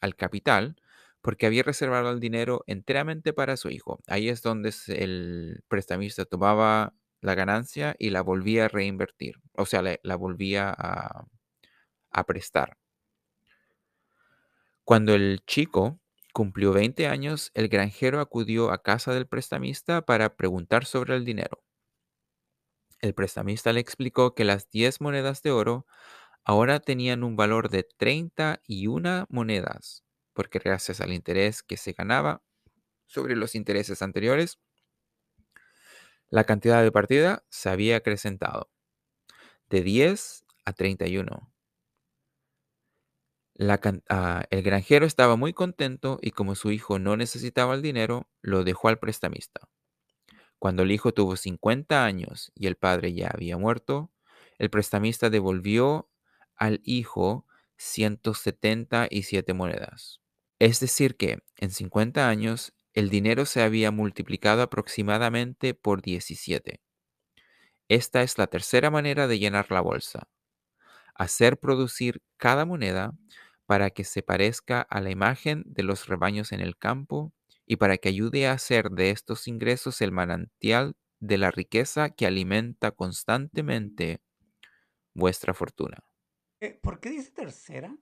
al 0.00 0.16
capital 0.16 0.76
porque 1.22 1.46
había 1.46 1.62
reservado 1.62 2.10
el 2.10 2.20
dinero 2.20 2.64
enteramente 2.66 3.32
para 3.32 3.56
su 3.56 3.70
hijo. 3.70 4.00
Ahí 4.08 4.28
es 4.28 4.42
donde 4.42 4.74
el 4.88 5.62
prestamista 5.68 6.24
tomaba 6.24 6.94
la 7.20 7.34
ganancia 7.36 7.94
y 7.98 8.10
la 8.10 8.22
volvía 8.22 8.66
a 8.66 8.68
reinvertir, 8.68 9.36
o 9.54 9.66
sea, 9.66 9.82
la 9.82 10.16
volvía 10.16 10.74
a, 10.76 11.26
a 12.10 12.24
prestar. 12.26 12.78
Cuando 14.84 15.14
el 15.16 15.40
chico 15.44 15.98
cumplió 16.32 16.72
20 16.72 17.08
años, 17.08 17.50
el 17.54 17.68
granjero 17.68 18.20
acudió 18.20 18.70
a 18.70 18.80
casa 18.80 19.12
del 19.12 19.26
prestamista 19.26 20.02
para 20.02 20.36
preguntar 20.36 20.84
sobre 20.84 21.16
el 21.16 21.24
dinero. 21.24 21.62
El 23.02 23.14
prestamista 23.14 23.72
le 23.74 23.80
explicó 23.80 24.34
que 24.34 24.44
las 24.44 24.70
10 24.70 25.00
monedas 25.02 25.42
de 25.42 25.50
oro 25.50 25.86
ahora 26.44 26.80
tenían 26.80 27.24
un 27.24 27.36
valor 27.36 27.68
de 27.68 27.82
31 27.82 29.26
monedas, 29.28 30.04
porque 30.32 30.60
gracias 30.60 31.00
al 31.00 31.12
interés 31.12 31.62
que 31.62 31.76
se 31.76 31.92
ganaba 31.92 32.42
sobre 33.06 33.36
los 33.36 33.56
intereses 33.56 34.02
anteriores, 34.02 34.58
la 36.30 36.42
cantidad 36.44 36.82
de 36.82 36.90
partida 36.90 37.44
se 37.48 37.68
había 37.68 37.96
acrecentado 37.96 38.70
de 39.68 39.82
10 39.82 40.44
a 40.64 40.72
31. 40.72 41.52
La 43.54 43.80
ah, 44.10 44.44
el 44.50 44.62
granjero 44.62 45.06
estaba 45.06 45.36
muy 45.36 45.54
contento 45.54 46.18
y 46.20 46.32
como 46.32 46.54
su 46.54 46.70
hijo 46.70 46.98
no 46.98 47.16
necesitaba 47.16 47.74
el 47.74 47.82
dinero, 47.82 48.28
lo 48.42 48.62
dejó 48.62 48.88
al 48.88 48.98
prestamista. 48.98 49.68
Cuando 50.62 50.84
el 50.84 50.92
hijo 50.92 51.12
tuvo 51.12 51.34
50 51.34 52.04
años 52.04 52.52
y 52.54 52.68
el 52.68 52.76
padre 52.76 53.12
ya 53.12 53.26
había 53.34 53.58
muerto, 53.58 54.12
el 54.58 54.70
prestamista 54.70 55.28
devolvió 55.28 56.08
al 56.54 56.80
hijo 56.84 57.48
177 57.78 59.54
monedas. 59.54 60.20
Es 60.60 60.78
decir 60.78 61.16
que 61.16 61.40
en 61.56 61.70
50 61.72 62.28
años 62.28 62.74
el 62.94 63.10
dinero 63.10 63.44
se 63.44 63.60
había 63.60 63.90
multiplicado 63.90 64.62
aproximadamente 64.62 65.74
por 65.74 66.00
17. 66.00 66.80
Esta 67.88 68.22
es 68.22 68.38
la 68.38 68.46
tercera 68.46 68.88
manera 68.88 69.26
de 69.26 69.40
llenar 69.40 69.68
la 69.72 69.80
bolsa. 69.80 70.28
Hacer 71.16 71.58
producir 71.58 72.22
cada 72.36 72.66
moneda 72.66 73.14
para 73.66 73.90
que 73.90 74.04
se 74.04 74.22
parezca 74.22 74.80
a 74.80 75.00
la 75.00 75.10
imagen 75.10 75.64
de 75.66 75.82
los 75.82 76.06
rebaños 76.06 76.52
en 76.52 76.60
el 76.60 76.76
campo 76.76 77.32
y 77.66 77.76
para 77.76 77.98
que 77.98 78.08
ayude 78.10 78.46
a 78.46 78.52
hacer 78.52 78.90
de 78.90 79.10
estos 79.10 79.48
ingresos 79.48 80.00
el 80.02 80.12
manantial 80.12 80.94
de 81.20 81.38
la 81.38 81.50
riqueza 81.50 82.10
que 82.10 82.26
alimenta 82.26 82.92
constantemente 82.92 84.20
vuestra 85.14 85.54
fortuna. 85.54 85.98
Eh, 86.60 86.78
¿Por 86.82 87.00
qué 87.00 87.10
dice 87.10 87.30
tercera? 87.32 87.96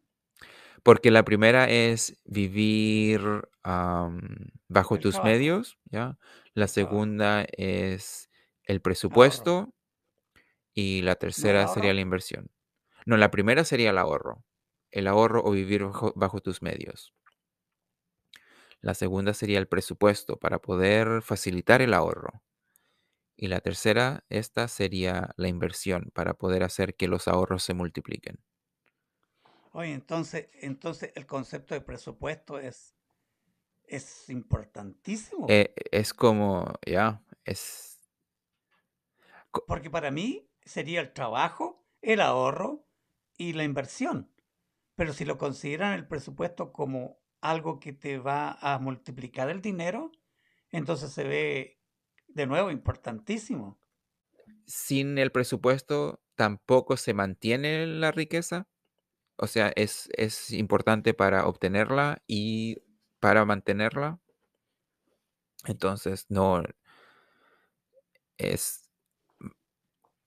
Porque 0.82 1.10
la 1.10 1.24
primera 1.24 1.68
es 1.68 2.16
vivir 2.24 3.20
bajo 4.68 4.98
El 4.98 5.00
tus 5.00 5.12
trabajo. 5.12 5.24
medios, 5.24 5.78
¿ya? 5.90 6.18
La 6.54 6.68
segunda 6.68 7.44
es 7.56 8.30
el 8.64 8.80
presupuesto 8.80 9.74
y 10.74 11.02
la 11.02 11.16
tercera 11.16 11.66
sería 11.68 11.94
la 11.94 12.00
inversión. 12.00 12.50
No, 13.06 13.16
la 13.16 13.30
primera 13.30 13.64
sería 13.64 13.90
el 13.90 13.98
ahorro. 13.98 14.44
El 14.90 15.06
ahorro 15.08 15.42
o 15.44 15.52
vivir 15.52 15.84
bajo, 15.84 16.12
bajo 16.16 16.40
tus 16.40 16.62
medios. 16.62 17.14
La 18.80 18.94
segunda 18.94 19.34
sería 19.34 19.58
el 19.58 19.68
presupuesto 19.68 20.38
para 20.38 20.60
poder 20.60 21.22
facilitar 21.22 21.82
el 21.82 21.92
ahorro. 21.92 22.42
Y 23.36 23.48
la 23.48 23.60
tercera, 23.60 24.24
esta 24.28 24.68
sería 24.68 25.34
la 25.36 25.48
inversión 25.48 26.10
para 26.14 26.34
poder 26.34 26.62
hacer 26.62 26.94
que 26.94 27.08
los 27.08 27.28
ahorros 27.28 27.62
se 27.62 27.74
multipliquen. 27.74 28.38
Oye, 29.72 29.92
entonces, 29.92 30.48
entonces 30.60 31.12
el 31.14 31.26
concepto 31.26 31.74
de 31.74 31.80
presupuesto 31.80 32.58
es, 32.58 32.94
es 33.84 34.28
importantísimo. 34.28 35.46
Eh, 35.48 35.74
es 35.90 36.12
como, 36.12 36.72
ya, 36.84 37.22
es... 37.44 37.98
Porque 39.66 39.90
para 39.90 40.10
mí 40.10 40.48
sería 40.64 41.00
el 41.00 41.12
trabajo, 41.12 41.84
el 42.02 42.20
ahorro 42.20 42.84
y 43.36 43.52
la 43.52 43.64
inversión. 43.64 44.30
Pero 44.96 45.12
si 45.12 45.24
lo 45.24 45.38
consideran 45.38 45.94
el 45.94 46.06
presupuesto 46.06 46.72
como 46.72 47.18
algo 47.40 47.80
que 47.80 47.92
te 47.92 48.18
va 48.18 48.52
a 48.60 48.78
multiplicar 48.78 49.50
el 49.50 49.62
dinero, 49.62 50.12
entonces 50.72 51.12
se 51.12 51.24
ve 51.24 51.80
de 52.28 52.46
nuevo 52.46 52.70
importantísimo. 52.70 53.80
sin 54.66 55.18
el 55.18 55.32
presupuesto 55.32 56.22
tampoco 56.34 56.96
se 56.96 57.14
mantiene 57.14 57.86
la 57.86 58.12
riqueza. 58.12 58.68
O 59.36 59.46
sea, 59.46 59.72
es, 59.76 60.10
es 60.16 60.52
importante 60.52 61.14
para 61.14 61.46
obtenerla 61.46 62.22
y 62.26 62.78
para 63.20 63.44
mantenerla. 63.44 64.20
Entonces, 65.64 66.26
no 66.28 66.62
es 68.38 68.90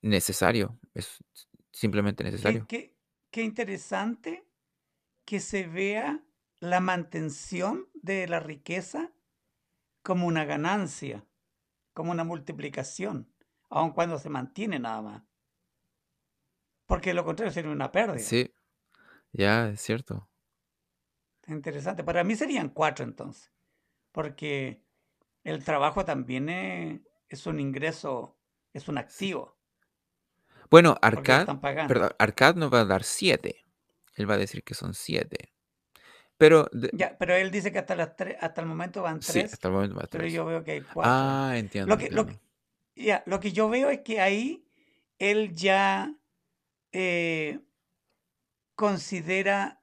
necesario, 0.01 0.79
es 0.93 1.17
simplemente 1.71 2.23
Qué, 2.39 2.63
necesario. 2.63 2.67
qué- 2.67 2.97
qué 3.31 3.41
interesante 3.43 4.47
que 5.25 5.39
se 5.39 5.67
vea 5.67 6.23
la 6.63 6.79
mantención 6.79 7.89
de 7.93 8.25
la 8.25 8.39
riqueza 8.39 9.11
como 10.01 10.27
una 10.27 10.45
ganancia, 10.45 11.27
como 11.91 12.11
una 12.11 12.23
multiplicación, 12.23 13.29
aun 13.69 13.91
cuando 13.91 14.17
se 14.17 14.29
mantiene 14.29 14.79
nada 14.79 15.01
más. 15.01 15.23
Porque 16.85 17.13
lo 17.13 17.25
contrario 17.25 17.51
sería 17.51 17.69
una 17.69 17.91
pérdida. 17.91 18.19
Sí, 18.19 18.55
ya 19.33 19.67
es 19.67 19.81
cierto. 19.81 20.29
Interesante. 21.47 22.05
Para 22.05 22.23
mí 22.23 22.33
serían 22.37 22.69
cuatro 22.69 23.03
entonces, 23.03 23.51
porque 24.13 24.85
el 25.43 25.65
trabajo 25.65 26.05
también 26.05 26.47
es, 26.47 27.01
es 27.27 27.45
un 27.45 27.59
ingreso, 27.59 28.39
es 28.71 28.87
un 28.87 28.97
activo, 28.97 29.57
Bueno, 30.71 30.95
Arcad, 31.01 31.59
perdón, 31.89 32.11
Arcad 32.19 32.55
nos 32.55 32.73
va 32.73 32.79
a 32.79 32.85
dar 32.85 33.03
siete. 33.03 33.65
Él 34.15 34.29
va 34.29 34.35
a 34.35 34.37
decir 34.37 34.63
que 34.63 34.75
son 34.75 34.93
siete. 34.93 35.52
Pero 36.43 36.67
de- 36.73 36.89
Ya, 36.91 37.17
pero 37.17 37.33
él 37.35 37.51
dice 37.51 37.71
que 37.71 37.79
hasta 37.79 37.95
las 37.95 38.17
tres, 38.17 38.35
hasta 38.41 38.59
el 38.59 38.67
momento 38.67 39.01
van 39.01 39.21
sí, 39.21 39.31
tres, 39.31 39.53
hasta 39.53 39.69
el 39.69 39.73
momento 39.75 39.95
va 39.95 40.01
a 40.03 40.07
pero 40.07 40.23
tres. 40.23 40.33
yo 40.33 40.43
veo 40.43 40.61
que 40.61 40.71
hay 40.71 40.81
cuatro. 40.81 41.09
Ah, 41.09 41.53
entiendo, 41.55 41.89
Lo 41.89 41.97
que, 41.97 42.11
lo 42.11 42.25
que, 42.25 42.37
ya, 42.97 43.23
lo 43.25 43.39
que 43.39 43.53
yo 43.53 43.69
veo 43.69 43.89
es 43.89 44.01
que 44.01 44.19
ahí 44.19 44.67
él 45.19 45.53
ya 45.55 46.13
eh, 46.91 47.61
considera 48.75 49.81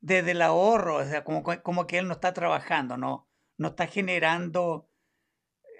desde 0.00 0.30
el 0.30 0.42
ahorro, 0.42 0.98
o 0.98 1.04
sea, 1.04 1.24
como, 1.24 1.42
que- 1.42 1.62
como 1.62 1.88
que 1.88 1.98
él 1.98 2.06
no 2.06 2.14
está 2.14 2.32
trabajando, 2.32 2.96
no, 2.96 3.28
no 3.56 3.68
está 3.68 3.88
generando, 3.88 4.88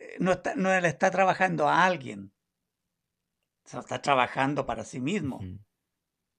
eh, 0.00 0.16
no, 0.18 0.32
está, 0.32 0.56
no 0.56 0.68
le 0.80 0.88
está 0.88 1.12
trabajando 1.12 1.68
a 1.68 1.84
alguien, 1.84 2.32
o 3.64 3.68
sea, 3.68 3.78
está 3.78 4.02
trabajando 4.02 4.66
para 4.66 4.82
sí 4.84 5.00
mismo. 5.00 5.38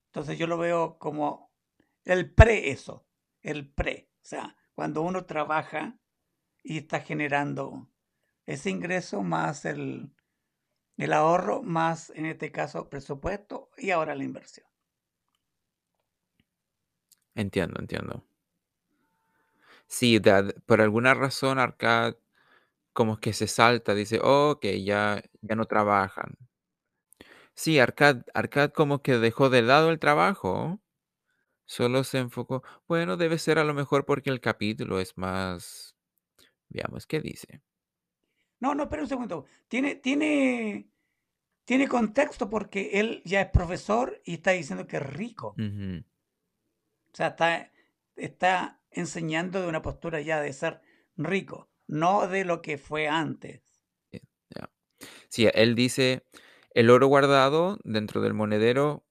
Entonces 0.08 0.38
yo 0.38 0.48
lo 0.48 0.58
veo 0.58 0.98
como 1.00 1.53
el 2.06 2.34
pre 2.34 2.72
eso, 2.72 3.06
el 3.42 3.70
pre, 3.70 4.10
o 4.22 4.26
sea, 4.26 4.58
cuando 4.74 5.02
uno 5.02 5.26
trabaja 5.26 5.98
y 6.64 6.80
está 6.80 7.02
generando 7.02 7.90
ese 8.46 8.70
ingreso 8.70 9.22
más 9.24 9.66
el, 9.66 10.12
el 10.98 11.14
ahorro, 11.14 11.64
más 11.64 12.10
en 12.12 12.26
este 12.26 12.52
caso 12.52 12.90
presupuesto 12.90 13.70
y 13.78 13.92
ahora 13.92 14.16
la 14.16 14.24
inversión. 14.24 14.68
Entiendo, 17.36 17.80
entiendo. 17.80 18.24
Sí, 19.88 20.20
por 20.66 20.82
alguna 20.82 21.14
razón 21.14 21.60
Arcad 21.60 22.16
como 22.94 23.18
que 23.18 23.34
se 23.34 23.48
salta, 23.48 23.96
dice, 23.96 24.20
oh, 24.24 24.60
que 24.62 24.84
ya, 24.84 25.24
ya 25.42 25.56
no 25.56 25.66
trabajan. 25.66 26.38
Sí, 27.56 27.80
Arcad, 27.80 28.24
Arcad 28.34 28.72
como 28.72 29.02
que 29.02 29.18
dejó 29.18 29.50
de 29.50 29.62
lado 29.62 29.90
el 29.90 30.00
trabajo, 30.00 30.80
solo 31.66 32.04
se 32.04 32.20
enfocó, 32.20 32.64
bueno, 32.88 33.18
debe 33.18 33.38
ser 33.38 33.60
a 33.60 33.64
lo 33.64 33.74
mejor 33.74 34.06
porque 34.06 34.30
el 34.30 34.42
capítulo 34.42 35.00
es 35.00 35.18
más, 35.18 35.96
veamos, 36.70 37.08
¿qué 37.08 37.22
dice? 37.22 37.62
No, 38.60 38.76
no, 38.76 38.84
espera 38.84 39.04
un 39.04 39.10
segundo. 39.10 39.46
Tiene, 39.68 39.96
tiene, 39.96 40.88
tiene 41.66 41.88
contexto 41.88 42.50
porque 42.50 42.92
él 42.94 43.22
ya 43.26 43.42
es 43.42 43.50
profesor 43.50 44.22
y 44.24 44.36
está 44.36 44.52
diciendo 44.52 44.88
que 44.88 44.98
es 44.98 45.04
rico. 45.04 45.56
O 45.58 47.16
sea, 47.16 47.28
está, 47.28 47.72
está 48.16 48.80
enseñando 48.90 49.62
de 49.62 49.68
una 49.68 49.82
postura 49.82 50.22
ya 50.22 50.40
de 50.42 50.54
ser 50.54 50.82
rico, 51.18 51.70
no 51.88 52.28
de 52.28 52.46
lo 52.46 52.62
que 52.62 52.78
fue 52.78 53.08
antes. 53.08 53.62
Sí, 55.28 55.50
él 55.52 55.74
dice, 55.74 56.24
el 56.76 56.92
oro 56.92 57.08
guardado 57.08 57.80
dentro 57.84 58.22
del 58.22 58.36
monedero 58.36 59.04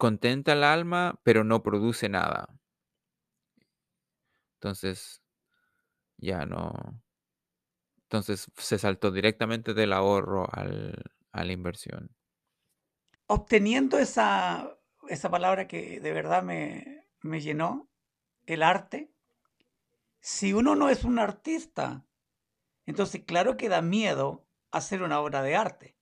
contenta 0.00 0.54
el 0.54 0.64
alma, 0.64 1.20
pero 1.22 1.44
no 1.44 1.62
produce 1.62 2.08
nada. 2.08 2.58
Entonces, 4.54 5.22
ya 6.16 6.46
no. 6.46 6.72
Entonces 8.04 8.50
se 8.56 8.78
saltó 8.78 9.12
directamente 9.12 9.74
del 9.74 9.92
ahorro 9.92 10.48
al, 10.52 11.12
a 11.30 11.44
la 11.44 11.52
inversión. 11.52 12.16
Obteniendo 13.26 13.98
esa, 13.98 14.80
esa 15.08 15.30
palabra 15.30 15.68
que 15.68 16.00
de 16.00 16.12
verdad 16.12 16.42
me, 16.42 17.06
me 17.20 17.40
llenó, 17.40 17.88
el 18.46 18.64
arte, 18.64 19.12
si 20.20 20.52
uno 20.52 20.74
no 20.74 20.88
es 20.88 21.04
un 21.04 21.18
artista, 21.18 22.06
entonces 22.86 23.22
claro 23.24 23.56
que 23.56 23.68
da 23.68 23.82
miedo 23.82 24.48
hacer 24.70 25.02
una 25.02 25.20
obra 25.20 25.42
de 25.42 25.54
arte. 25.56 25.96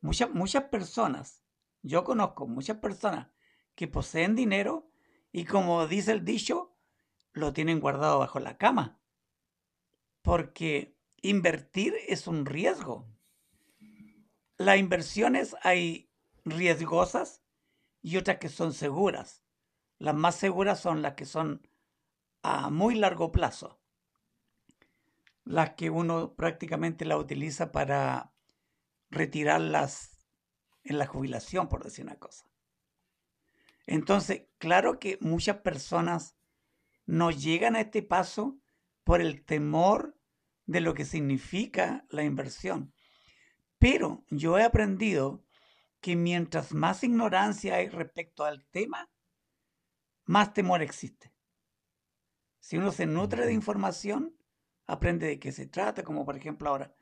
Muchas, 0.00 0.30
muchas 0.30 0.64
personas, 0.64 1.44
yo 1.82 2.04
conozco 2.04 2.46
muchas 2.46 2.78
personas 2.78 3.28
que 3.74 3.88
poseen 3.88 4.34
dinero 4.34 4.90
y 5.32 5.44
como 5.44 5.86
dice 5.86 6.12
el 6.12 6.24
dicho, 6.24 6.76
lo 7.32 7.52
tienen 7.52 7.80
guardado 7.80 8.18
bajo 8.18 8.40
la 8.40 8.58
cama. 8.58 9.00
Porque 10.22 10.96
invertir 11.22 11.94
es 12.08 12.26
un 12.26 12.46
riesgo. 12.46 13.08
Las 14.56 14.78
inversiones 14.78 15.54
hay 15.62 16.10
riesgosas 16.44 17.42
y 18.02 18.16
otras 18.16 18.38
que 18.38 18.48
son 18.48 18.72
seguras. 18.72 19.44
Las 19.98 20.14
más 20.14 20.34
seguras 20.34 20.80
son 20.80 21.02
las 21.02 21.14
que 21.14 21.24
son 21.24 21.68
a 22.42 22.70
muy 22.70 22.94
largo 22.94 23.32
plazo. 23.32 23.80
Las 25.44 25.70
que 25.74 25.90
uno 25.90 26.34
prácticamente 26.34 27.04
la 27.04 27.16
utiliza 27.16 27.72
para 27.72 28.32
retirarlas 29.10 30.17
en 30.88 30.98
la 30.98 31.06
jubilación, 31.06 31.68
por 31.68 31.84
decir 31.84 32.04
una 32.04 32.18
cosa. 32.18 32.44
Entonces, 33.86 34.46
claro 34.58 34.98
que 34.98 35.18
muchas 35.20 35.58
personas 35.58 36.36
no 37.06 37.30
llegan 37.30 37.76
a 37.76 37.80
este 37.80 38.02
paso 38.02 38.58
por 39.04 39.20
el 39.20 39.44
temor 39.44 40.18
de 40.66 40.80
lo 40.80 40.92
que 40.92 41.06
significa 41.06 42.04
la 42.10 42.24
inversión. 42.24 42.92
Pero 43.78 44.24
yo 44.28 44.58
he 44.58 44.64
aprendido 44.64 45.44
que 46.00 46.16
mientras 46.16 46.74
más 46.74 47.02
ignorancia 47.02 47.76
hay 47.76 47.88
respecto 47.88 48.44
al 48.44 48.66
tema, 48.66 49.10
más 50.24 50.52
temor 50.52 50.82
existe. 50.82 51.32
Si 52.60 52.76
uno 52.76 52.92
se 52.92 53.06
nutre 53.06 53.46
de 53.46 53.54
información, 53.54 54.36
aprende 54.86 55.26
de 55.26 55.38
qué 55.38 55.52
se 55.52 55.66
trata, 55.66 56.02
como 56.02 56.24
por 56.24 56.36
ejemplo 56.36 56.68
ahora 56.68 56.94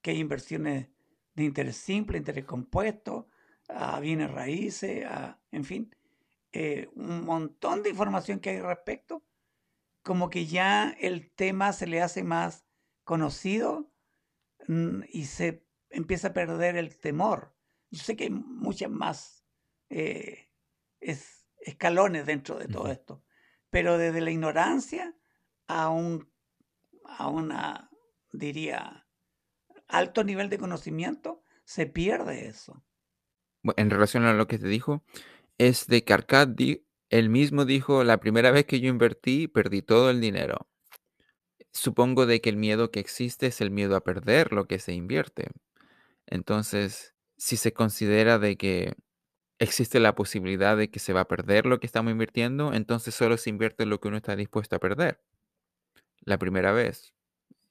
que 0.00 0.12
hay 0.12 0.18
inversiones 0.18 0.88
de 1.34 1.44
interés 1.44 1.76
simple, 1.76 2.18
interés 2.18 2.44
compuesto, 2.44 3.28
a 3.74 4.00
bienes 4.00 4.30
raíces, 4.30 5.04
a, 5.06 5.40
en 5.52 5.64
fin, 5.64 5.96
eh, 6.52 6.88
un 6.94 7.24
montón 7.24 7.82
de 7.82 7.90
información 7.90 8.40
que 8.40 8.50
hay 8.50 8.56
al 8.58 8.64
respecto, 8.66 9.24
como 10.02 10.30
que 10.30 10.46
ya 10.46 10.90
el 11.00 11.30
tema 11.32 11.72
se 11.72 11.86
le 11.86 12.02
hace 12.02 12.24
más 12.24 12.66
conocido 13.04 13.92
mm, 14.68 15.02
y 15.12 15.26
se 15.26 15.66
empieza 15.90 16.28
a 16.28 16.32
perder 16.32 16.76
el 16.76 16.98
temor. 16.98 17.54
Yo 17.90 18.02
sé 18.02 18.16
que 18.16 18.24
hay 18.24 18.30
muchas 18.30 18.90
más 18.90 19.44
eh, 19.90 20.50
es- 21.00 21.46
escalones 21.60 22.26
dentro 22.26 22.58
de 22.58 22.68
todo 22.68 22.90
esto, 22.90 23.24
pero 23.70 23.98
desde 23.98 24.20
la 24.20 24.30
ignorancia 24.30 25.16
a 25.66 25.90
un 25.90 26.30
a 27.04 27.28
una, 27.28 27.90
diría, 28.32 29.06
alto 29.88 30.24
nivel 30.24 30.48
de 30.50 30.58
conocimiento, 30.58 31.42
se 31.64 31.86
pierde 31.86 32.46
eso. 32.48 32.84
En 33.76 33.90
relación 33.90 34.24
a 34.24 34.32
lo 34.32 34.46
que 34.46 34.58
te 34.58 34.68
dijo, 34.68 35.02
es 35.58 35.86
de 35.86 36.04
que 36.04 36.12
Arcad, 36.14 36.48
él 37.10 37.28
mismo 37.28 37.64
dijo, 37.64 38.04
la 38.04 38.20
primera 38.20 38.50
vez 38.50 38.66
que 38.66 38.80
yo 38.80 38.88
invertí, 38.88 39.48
perdí 39.48 39.82
todo 39.82 40.10
el 40.10 40.20
dinero. 40.20 40.68
Supongo 41.72 42.26
de 42.26 42.40
que 42.40 42.50
el 42.50 42.56
miedo 42.56 42.90
que 42.90 43.00
existe 43.00 43.46
es 43.46 43.60
el 43.60 43.70
miedo 43.70 43.96
a 43.96 44.04
perder 44.04 44.52
lo 44.52 44.66
que 44.66 44.78
se 44.78 44.92
invierte. 44.92 45.50
Entonces, 46.26 47.14
si 47.36 47.56
se 47.56 47.72
considera 47.72 48.38
de 48.38 48.56
que 48.56 48.94
existe 49.58 50.00
la 50.00 50.14
posibilidad 50.14 50.76
de 50.76 50.90
que 50.90 51.00
se 51.00 51.12
va 51.12 51.22
a 51.22 51.28
perder 51.28 51.66
lo 51.66 51.80
que 51.80 51.86
estamos 51.86 52.12
invirtiendo, 52.12 52.72
entonces 52.72 53.14
solo 53.14 53.36
se 53.36 53.50
invierte 53.50 53.86
lo 53.86 54.00
que 54.00 54.08
uno 54.08 54.16
está 54.16 54.36
dispuesto 54.36 54.76
a 54.76 54.80
perder 54.80 55.20
la 56.20 56.38
primera 56.38 56.72
vez. 56.72 57.14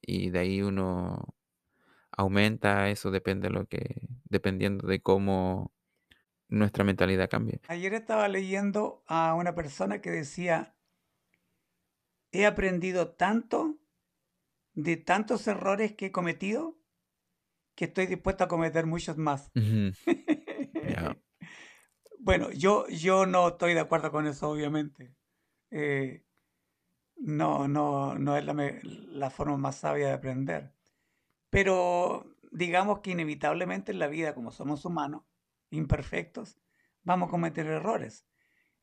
Y 0.02 0.30
de 0.30 0.40
ahí 0.40 0.62
uno 0.62 1.36
aumenta, 2.12 2.90
eso 2.90 3.12
depende 3.12 3.50
de 3.50 3.54
lo 3.54 3.66
que, 3.68 4.08
dependiendo 4.26 4.88
de 4.88 5.02
cómo 5.02 5.74
nuestra 6.50 6.84
mentalidad 6.84 7.30
cambie. 7.30 7.62
Ayer 7.68 7.94
estaba 7.94 8.28
leyendo 8.28 9.04
a 9.08 9.34
una 9.36 9.56
persona 9.56 10.02
que 10.02 10.12
decía, 10.12 10.76
he 12.32 12.46
aprendido 12.46 13.12
tanto 13.12 13.80
de 14.74 14.98
tantos 14.98 15.48
errores 15.48 15.94
que 15.94 16.08
he 16.08 16.12
cometido 16.12 16.78
que 17.76 17.86
estoy 17.86 18.08
dispuesto 18.08 18.44
a 18.44 18.48
cometer 18.48 18.86
muchos 18.86 19.18
más. 19.18 19.52
Bueno, 22.22 22.52
yo, 22.52 22.86
yo 22.90 23.26
no 23.26 23.48
estoy 23.48 23.74
de 23.74 23.80
acuerdo 23.80 24.12
con 24.12 24.28
eso, 24.28 24.50
obviamente. 24.50 25.16
Eh, 25.72 26.26
no, 27.16 27.70
no, 27.70 28.20
no 28.20 28.36
es 28.36 28.44
la, 28.44 28.54
la 28.84 29.30
forma 29.30 29.56
más 29.56 29.78
sabia 29.78 30.08
de 30.08 30.14
aprender. 30.14 30.74
Pero 31.50 32.36
digamos 32.52 33.00
que 33.00 33.12
inevitablemente 33.12 33.94
en 33.94 34.00
la 34.00 34.08
vida, 34.08 34.36
como 34.36 34.52
somos 34.52 34.84
humanos, 34.84 35.24
imperfectos, 35.72 36.58
vamos 37.04 37.28
a 37.28 37.32
cometer 37.32 37.68
errores. 37.68 38.26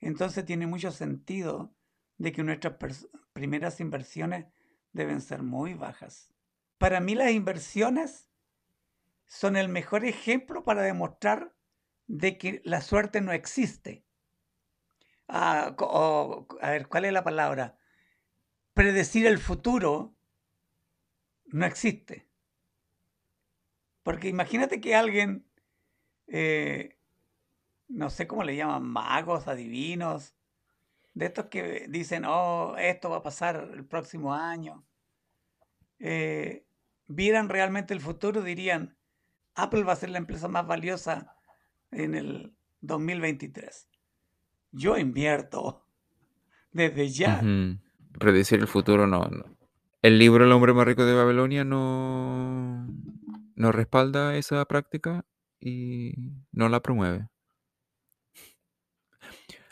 Entonces 0.01 0.45
tiene 0.45 0.67
mucho 0.67 0.91
sentido 0.93 1.75
de 2.19 2.33
que 2.33 2.43
nuestras 2.43 3.09
primeras 3.33 3.81
inversiones 3.81 4.47
deben 4.93 5.21
ser 5.21 5.43
muy 5.43 5.75
bajas. 5.75 6.33
Para 6.79 7.01
mí 7.01 7.15
las 7.15 7.31
inversiones 7.33 8.31
son 9.27 9.57
el 9.57 9.69
mejor 9.69 10.05
ejemplo 10.05 10.65
para 10.65 10.83
demostrar 10.83 11.55
de 12.07 12.39
que 12.39 12.63
la 12.65 12.81
suerte 12.81 13.21
no 13.21 13.33
existe. 13.33 14.05
Ah, 15.29 15.75
o- 15.79 16.47
a 16.61 16.71
ver, 16.71 16.89
¿cuál 16.89 17.05
es 17.05 17.13
la 17.13 17.25
palabra? 17.25 17.79
Predecir 18.75 19.27
el 19.27 19.39
futuro 19.39 20.17
no 21.47 21.67
existe. 21.67 22.29
Porque 24.03 24.29
imagínate 24.29 24.81
que 24.81 24.95
alguien, 24.95 25.45
eh, 26.29 26.99
no 27.89 28.11
sé 28.11 28.27
cómo 28.27 28.45
le 28.45 28.57
llaman, 28.57 28.85
magos, 28.85 29.49
adivinos, 29.49 30.35
de 31.15 31.27
estos 31.27 31.47
que 31.47 31.87
dicen, 31.89 32.25
oh, 32.27 32.77
esto 32.79 33.11
va 33.11 33.19
a 33.19 33.23
pasar 33.23 33.71
el 33.73 33.87
próximo 33.87 34.35
año, 34.35 34.85
eh, 35.99 36.67
vieran 37.07 37.49
realmente 37.49 37.95
el 37.95 38.01
futuro, 38.01 38.43
dirían, 38.43 38.97
Apple 39.55 39.85
va 39.85 39.95
a 39.95 39.97
ser 39.97 40.11
la 40.11 40.19
empresa 40.19 40.49
más 40.49 40.67
valiosa 40.67 41.35
en 41.91 42.15
el 42.15 42.55
2023. 42.81 43.89
Yo 44.73 44.99
invierto 44.99 45.87
desde 46.73 47.09
ya. 47.09 47.41
Ujú. 47.43 47.81
Predecir 48.19 48.61
el 48.61 48.69
futuro 48.69 49.07
no, 49.07 49.25
no. 49.25 49.57
El 50.03 50.19
libro 50.19 50.45
El 50.45 50.53
hombre 50.53 50.73
más 50.73 50.87
rico 50.87 51.05
de 51.05 51.15
Babilonia 51.15 51.65
no, 51.65 52.87
no 53.57 53.73
respalda 53.73 54.37
esa 54.37 54.65
práctica 54.67 55.25
y 55.67 56.15
no 56.53 56.69
la 56.69 56.81
promueve. 56.81 57.29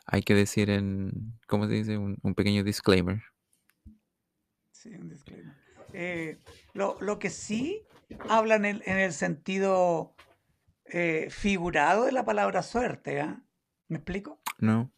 Hay 0.06 0.22
que 0.22 0.34
decir 0.34 0.68
en, 0.68 1.38
¿cómo 1.46 1.66
se 1.66 1.74
dice? 1.74 1.98
Un, 1.98 2.18
un 2.22 2.34
pequeño 2.34 2.64
disclaimer. 2.64 3.22
Sí, 4.72 4.90
un 4.90 5.08
disclaimer. 5.08 5.54
Eh, 5.92 6.38
lo, 6.72 6.96
lo 7.00 7.20
que 7.20 7.30
sí 7.30 7.86
habla 8.28 8.56
en 8.56 8.64
el, 8.64 8.82
en 8.86 8.98
el 8.98 9.12
sentido 9.12 10.16
eh, 10.86 11.28
figurado 11.30 12.06
de 12.06 12.12
la 12.12 12.24
palabra 12.24 12.64
suerte, 12.64 13.20
¿ah? 13.20 13.42
¿Me 13.86 13.98
explico? 13.98 14.40
¿No? 14.58 14.92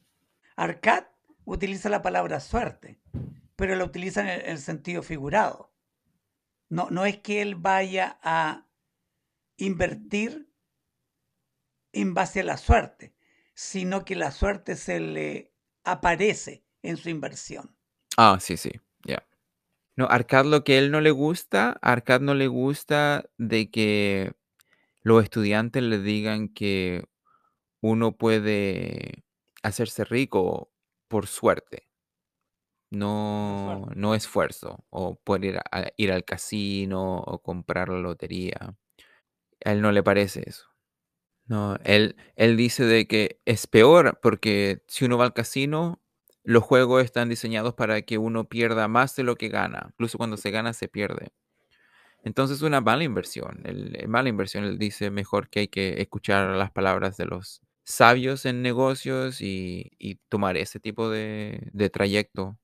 Arcad 0.57 1.05
utiliza 1.45 1.91
la 1.91 2.01
palabra 2.01 2.41
suerte, 2.41 2.99
pero 3.55 3.77
la 3.77 3.85
utiliza 3.85 4.23
en 4.23 4.29
el, 4.29 4.41
en 4.41 4.51
el 4.53 4.59
sentido 4.59 5.03
figurado. 5.03 5.75
No, 6.71 6.89
no 6.91 7.05
es 7.05 7.19
que 7.19 7.43
él 7.43 7.55
vaya 7.55 8.19
a 8.23 8.67
invertir 9.59 10.46
en 12.01 12.15
base 12.15 12.41
a 12.41 12.45
la 12.45 12.59
suerte, 12.59 13.15
sino 13.55 14.05
que 14.05 14.17
la 14.17 14.31
suerte 14.33 14.77
se 14.77 15.01
le 15.01 15.53
aparece 15.85 16.65
en 16.83 16.97
su 16.97 17.11
inversión. 17.11 17.77
Ah, 18.17 18.39
sí, 18.41 18.57
sí, 18.57 18.71
ya. 19.05 19.27
No, 19.97 20.07
Arcad 20.07 20.47
lo 20.47 20.65
que 20.65 20.79
él 20.79 20.91
no 20.93 21.01
le 21.03 21.11
gusta, 21.13 21.79
a 21.83 21.93
Arcad 21.93 22.21
no 22.23 22.35
le 22.35 22.49
gusta 22.49 23.27
de 23.39 23.71
que 23.71 24.35
los 25.03 25.25
estudiantes 25.25 25.83
le 25.83 26.01
digan 26.01 26.49
que 26.51 27.05
uno 27.83 28.17
puede 28.17 29.25
hacerse 29.63 30.05
rico 30.05 30.73
por 31.09 31.27
suerte, 31.29 31.89
no, 32.91 33.87
suerte. 33.87 33.95
no 33.97 34.15
esfuerzo, 34.15 34.85
o 34.91 35.17
por 35.17 35.45
ir, 35.45 35.59
a- 35.59 35.89
ir 35.97 36.13
al 36.13 36.25
casino 36.25 37.19
o 37.19 37.41
comprar 37.43 37.89
la 37.89 37.99
lotería. 37.99 38.77
A 39.67 39.73
él 39.73 39.83
no 39.83 39.93
le 39.93 40.03
parece 40.03 40.45
eso. 40.47 40.67
No, 41.49 41.77
él, 41.85 42.17
él 42.35 42.57
dice 42.57 42.85
de 42.85 43.07
que 43.07 43.41
es 43.45 43.67
peor 43.69 44.19
porque 44.23 44.83
si 44.89 45.05
uno 45.05 45.17
va 45.19 45.25
al 45.27 45.33
casino, 45.35 46.03
los 46.43 46.65
juegos 46.65 47.05
están 47.05 47.29
diseñados 47.29 47.75
para 47.75 48.03
que 48.03 48.19
uno 48.19 48.49
pierda 48.49 48.89
más 48.89 49.15
de 49.17 49.23
lo 49.23 49.37
que 49.37 49.49
gana. 49.49 49.87
Incluso 49.91 50.19
cuando 50.19 50.37
se 50.37 50.51
gana, 50.51 50.73
se 50.73 50.89
pierde. 50.89 51.33
Entonces 52.25 52.59
es 52.59 52.63
una 52.63 52.81
mala 52.81 53.05
inversión. 53.05 53.63
El 53.65 54.09
mala 54.09 54.29
inversión, 54.29 54.65
él 54.65 54.79
dice 54.79 55.11
mejor 55.11 55.49
que 55.51 55.61
hay 55.61 55.69
que 55.69 56.01
escuchar 56.03 56.57
las 56.57 56.73
palabras 56.73 57.17
de 57.17 57.27
los 57.27 57.63
sabios 57.85 58.47
en 58.47 58.63
negocios 58.63 59.41
y, 59.41 59.93
y 59.99 60.17
tomar 60.29 60.57
ese 60.57 60.81
tipo 60.81 61.11
de, 61.11 61.71
de 61.73 61.91
trayecto, 61.91 62.59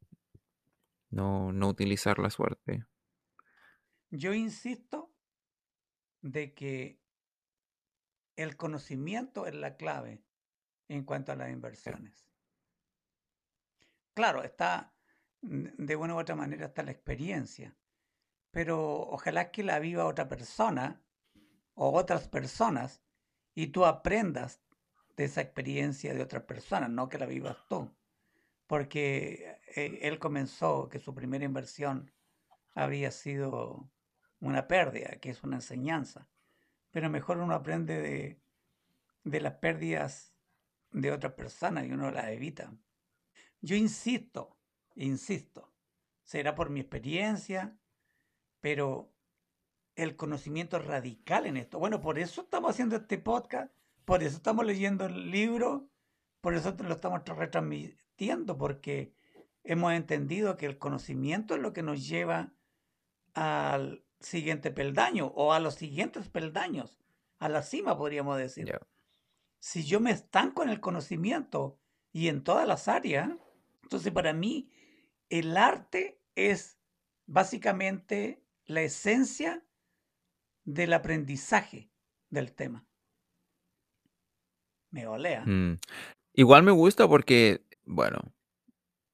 no, 1.11 1.53
no 1.53 1.69
utilizar 1.69 2.19
la 2.19 2.31
suerte. 2.31 2.85
Yo 4.13 4.33
insisto 4.33 5.11
de 6.23 6.55
que 6.55 7.02
el 8.37 8.57
conocimiento 8.57 9.47
es 9.47 9.55
la 9.55 9.77
clave 9.77 10.23
en 10.89 11.05
cuanto 11.05 11.33
a 11.33 11.37
las 11.37 11.51
inversiones. 11.51 12.27
Claro, 14.15 14.43
está 14.43 14.93
de 15.41 15.97
una 15.97 16.15
u 16.15 16.19
otra 16.19 16.37
manera 16.37 16.67
está 16.67 16.83
la 16.83 16.93
experiencia, 16.93 17.77
pero 18.51 19.01
ojalá 19.09 19.51
que 19.51 19.63
la 19.63 19.79
viva 19.79 20.07
otra 20.07 20.29
persona 20.29 21.03
o 21.75 21.93
otras 21.99 22.29
personas 22.29 23.03
y 23.55 23.69
tú 23.69 23.85
aprendas 23.85 24.63
de 25.17 25.25
esa 25.25 25.41
experiencia 25.41 26.15
de 26.15 26.23
otras 26.23 26.45
personas, 26.45 26.91
no 26.91 27.09
que 27.09 27.19
la 27.19 27.27
vivas 27.27 27.57
tú. 27.69 27.91
Porque 28.67 29.59
eh, 29.75 29.99
él 30.03 30.19
comenzó 30.19 30.89
que 30.89 30.99
su 30.99 31.15
primera 31.15 31.45
inversión 31.45 32.13
había 32.75 33.11
sido 33.11 33.91
una 34.41 34.67
pérdida, 34.67 35.17
que 35.21 35.31
es 35.31 35.43
una 35.43 35.57
enseñanza. 35.57 36.29
Pero 36.93 37.11
mejor 37.11 37.39
uno 37.39 37.55
aprende 37.55 38.01
de, 38.01 38.41
de 39.25 39.41
las 39.41 39.55
pérdidas 39.55 40.33
de 40.93 41.11
otras 41.11 41.33
personas 41.33 41.87
y 41.87 41.93
uno 41.93 42.11
las 42.13 42.29
evita. 42.29 42.73
Yo 43.61 43.75
insisto, 43.75 44.57
insisto, 44.95 45.73
será 46.23 46.55
por 46.55 46.71
mi 46.71 46.81
experiencia, 46.81 47.77
pero 48.61 49.13
el 49.97 50.17
conocimiento 50.17 50.79
radical 50.79 51.47
en 51.47 51.57
esto. 51.57 51.79
Bueno, 51.79 52.01
por 52.01 52.19
eso 52.19 52.43
estamos 52.43 52.71
haciendo 52.71 52.97
este 52.97 53.19
podcast, 53.19 53.75
por 54.05 54.23
eso 54.23 54.37
estamos 54.37 54.65
leyendo 54.65 55.07
el 55.07 55.31
libro, 55.31 55.89
por 56.41 56.55
eso 56.55 56.77
lo 56.79 56.95
estamos 56.95 57.21
tra- 57.21 57.37
retransmitiendo, 57.37 58.59
porque 58.59 59.15
hemos 59.65 59.93
entendido 59.93 60.57
que 60.57 60.67
el 60.67 60.79
conocimiento 60.79 61.55
es 61.55 61.61
lo 61.63 61.73
que 61.73 61.83
nos 61.83 62.07
lleva 62.07 62.53
al 63.35 64.05
siguiente 64.23 64.71
peldaño 64.71 65.27
o 65.35 65.53
a 65.53 65.61
los 65.61 65.75
siguientes 65.75 66.29
peldaños, 66.29 66.99
a 67.39 67.49
la 67.49 67.63
cima 67.63 67.97
podríamos 67.97 68.39
decir. 68.39 68.73
Si 69.61 69.85
yo 69.85 70.01
me 70.01 70.11
estanco 70.11 70.63
en 70.63 70.69
el 70.69 70.81
conocimiento 70.81 71.79
y 72.13 72.29
en 72.29 72.43
todas 72.43 72.67
las 72.67 72.89
áreas, 72.89 73.31
entonces 73.83 74.13
para 74.13 74.33
mí 74.33 74.71
el 75.29 75.57
arte 75.57 76.21
es 76.35 76.79
básicamente 77.27 78.43
la 78.67 78.83
esencia 78.83 79.65
del 80.65 80.93
aprendizaje 80.93 81.91
del 82.31 82.53
tema. 82.53 82.87
Me 84.91 85.07
olea. 85.07 85.45
Mm. 85.47 85.79
Igual 86.35 86.63
me 86.63 86.73
gusta 86.73 87.09
porque, 87.09 87.65
bueno, 87.85 88.21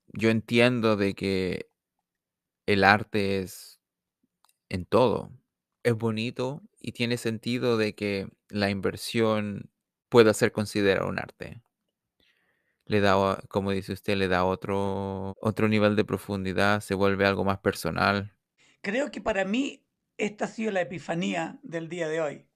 yo 0.08 0.30
entiendo 0.30 0.96
de 0.96 1.14
que 1.14 1.70
el 2.66 2.84
arte 2.84 3.38
es 3.38 3.77
en 4.68 4.84
todo. 4.84 5.30
Es 5.82 5.94
bonito 5.94 6.62
y 6.80 6.92
tiene 6.92 7.16
sentido 7.16 7.76
de 7.76 7.94
que 7.94 8.28
la 8.48 8.70
inversión 8.70 9.70
pueda 10.08 10.34
ser 10.34 10.52
considerada 10.52 11.08
un 11.08 11.18
arte. 11.18 11.62
Le 12.84 13.00
da, 13.00 13.38
como 13.48 13.70
dice 13.70 13.92
usted, 13.92 14.16
le 14.16 14.28
da 14.28 14.44
otro, 14.44 15.36
otro 15.40 15.68
nivel 15.68 15.94
de 15.94 16.04
profundidad, 16.04 16.80
se 16.80 16.94
vuelve 16.94 17.26
algo 17.26 17.44
más 17.44 17.58
personal. 17.58 18.34
Creo 18.80 19.10
que 19.10 19.20
para 19.20 19.44
mí 19.44 19.84
esta 20.16 20.46
ha 20.46 20.48
sido 20.48 20.72
la 20.72 20.80
epifanía 20.80 21.58
del 21.62 21.88
día 21.88 22.08
de 22.08 22.20
hoy. 22.20 22.48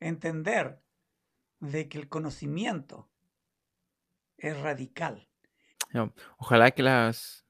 Entender 0.00 0.82
de 1.60 1.88
que 1.88 1.98
el 1.98 2.08
conocimiento 2.08 3.08
es 4.36 4.60
radical. 4.60 5.28
Ojalá 6.36 6.72
que 6.72 6.82
las, 6.82 7.41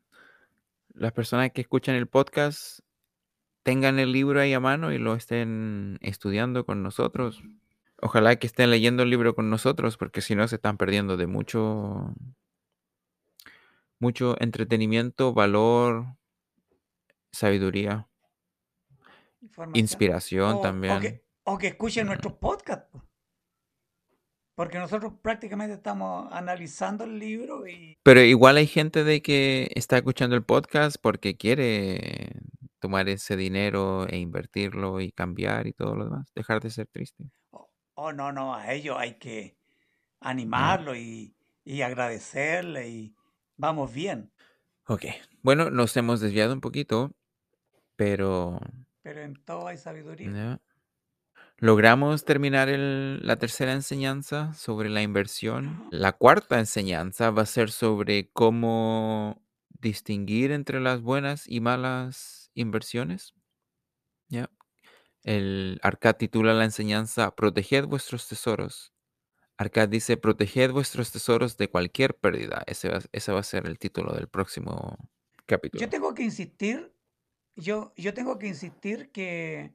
las 0.95 1.13
personas 1.13 1.51
que 1.53 1.61
escuchan 1.63 1.95
el 1.95 2.07
podcast 2.07 2.81
tengan 3.63 3.99
el 3.99 4.13
libro 4.13 4.41
ahí 4.41 4.53
a 4.53 4.61
mano 4.61 4.93
y 4.93 4.99
lo 4.99 5.15
estén 5.15 5.99
estudiando 6.01 6.65
con 6.67 6.83
nosotros. 6.83 7.43
Ojalá 8.01 8.37
que 8.37 8.47
estén 8.49 8.71
leyendo 8.71 9.05
el 9.05 9.11
libro 9.11 9.35
con 9.35 9.49
nosotros, 9.51 9.97
porque 9.97 10.21
si 10.21 10.35
no 10.35 10.47
se 10.49 10.57
están 10.57 10.77
perdiendo 10.77 11.17
de 11.17 11.27
mucho, 11.29 12.13
mucho 14.01 14.37
entretenimiento, 14.41 15.33
valor, 15.33 16.17
sabiduría. 17.31 18.09
inspiración 19.75 20.53
O, 20.57 20.59
o 20.59 20.61
también. 20.63 21.01
que, 21.01 21.25
o 21.45 21.59
que 21.59 21.69
escuchen 21.69 22.07
Mm. 22.07 22.09
nuestros 22.09 22.35
podcasts. 22.35 22.89
Po. 24.55 24.63
Porque 24.63 24.79
nosotros 24.79 25.15
prácticamente 25.23 25.75
estamos 25.75 26.33
analizando 26.33 27.05
el 27.05 27.19
libro 27.19 27.67
y 27.67 27.97
Pero 28.03 28.21
igual 28.21 28.57
hay 28.57 28.67
gente 28.67 29.05
de 29.05 29.23
que 29.23 29.71
está 29.75 29.97
escuchando 29.97 30.37
el 30.37 30.45
podcast 30.45 30.97
porque 31.01 31.37
quiere 31.37 32.33
tomar 32.83 33.09
ese 33.09 33.37
dinero 33.37 34.07
e 34.09 34.19
invertirlo 34.19 35.01
y 35.01 35.13
cambiar 35.13 35.67
y 35.69 35.73
todo 35.73 35.95
lo 35.95 36.05
demás, 36.05 36.27
dejar 36.35 36.61
de 36.61 36.71
ser 36.71 36.89
triste. 36.89 37.25
Oh, 37.51 37.71
oh, 37.95 38.13
no, 38.13 38.33
no, 38.33 38.55
a 38.55 38.73
ellos 38.73 38.97
hay 38.99 39.15
que 39.15 39.57
animarlo 40.21 40.97
y, 40.97 41.35
y 41.65 41.83
agradecerle 41.83 42.89
y 42.89 43.15
vamos 43.57 43.93
bien. 43.93 44.33
Ok, 44.89 45.05
bueno, 45.43 45.71
nos 45.71 45.97
hemos 45.97 46.21
desviado 46.21 46.53
un 46.53 46.61
poquito, 46.61 47.13
pero 47.95 48.59
Pero 49.03 49.23
en 49.23 49.35
todo 49.45 49.69
hay 49.69 49.77
sabiduría. 49.77 50.61
Logramos 51.59 52.25
terminar 52.25 52.69
el- 52.69 53.21
la 53.27 53.37
tercera 53.37 53.73
enseñanza 53.73 54.53
sobre 54.55 54.89
la 54.91 55.03
inversión. 55.03 55.87
La 55.91 56.13
cuarta 56.13 56.59
enseñanza 56.59 57.31
va 57.31 57.43
a 57.43 57.47
ser 57.47 57.71
sobre 57.71 58.31
cómo 58.33 59.43
distinguir 59.69 60.53
entre 60.53 60.81
las 60.81 61.01
buenas 61.03 61.47
y 61.49 61.61
malas 61.61 62.51
inversiones. 62.55 63.35
¿ya? 64.29 64.51
El 65.25 65.81
Arcad 65.83 66.17
titula 66.17 66.55
la 66.55 66.65
enseñanza 66.65 67.35
Proteged 67.37 67.87
vuestros 67.87 68.29
tesoros. 68.29 68.93
Arcad 69.59 69.89
dice 69.89 70.17
Proteged 70.17 70.73
vuestros 70.73 71.13
tesoros 71.13 71.57
de 71.59 71.69
cualquier 71.71 72.17
pérdida. 72.19 72.63
Ese 72.67 72.89
va, 72.91 73.01
ese 73.13 73.33
va 73.33 73.41
a 73.41 73.45
ser 73.45 73.67
el 73.67 73.79
título 73.79 74.15
del 74.15 74.29
próximo 74.29 74.99
Yo 75.73 75.89
capítulo. 75.89 75.89
tengo 75.89 76.15
que 76.15 76.23
insistir, 76.23 76.95
yo, 77.57 77.93
yo 77.97 78.15
tengo 78.15 78.39
que 78.39 78.49
insistir 78.49 79.13
que 79.13 79.75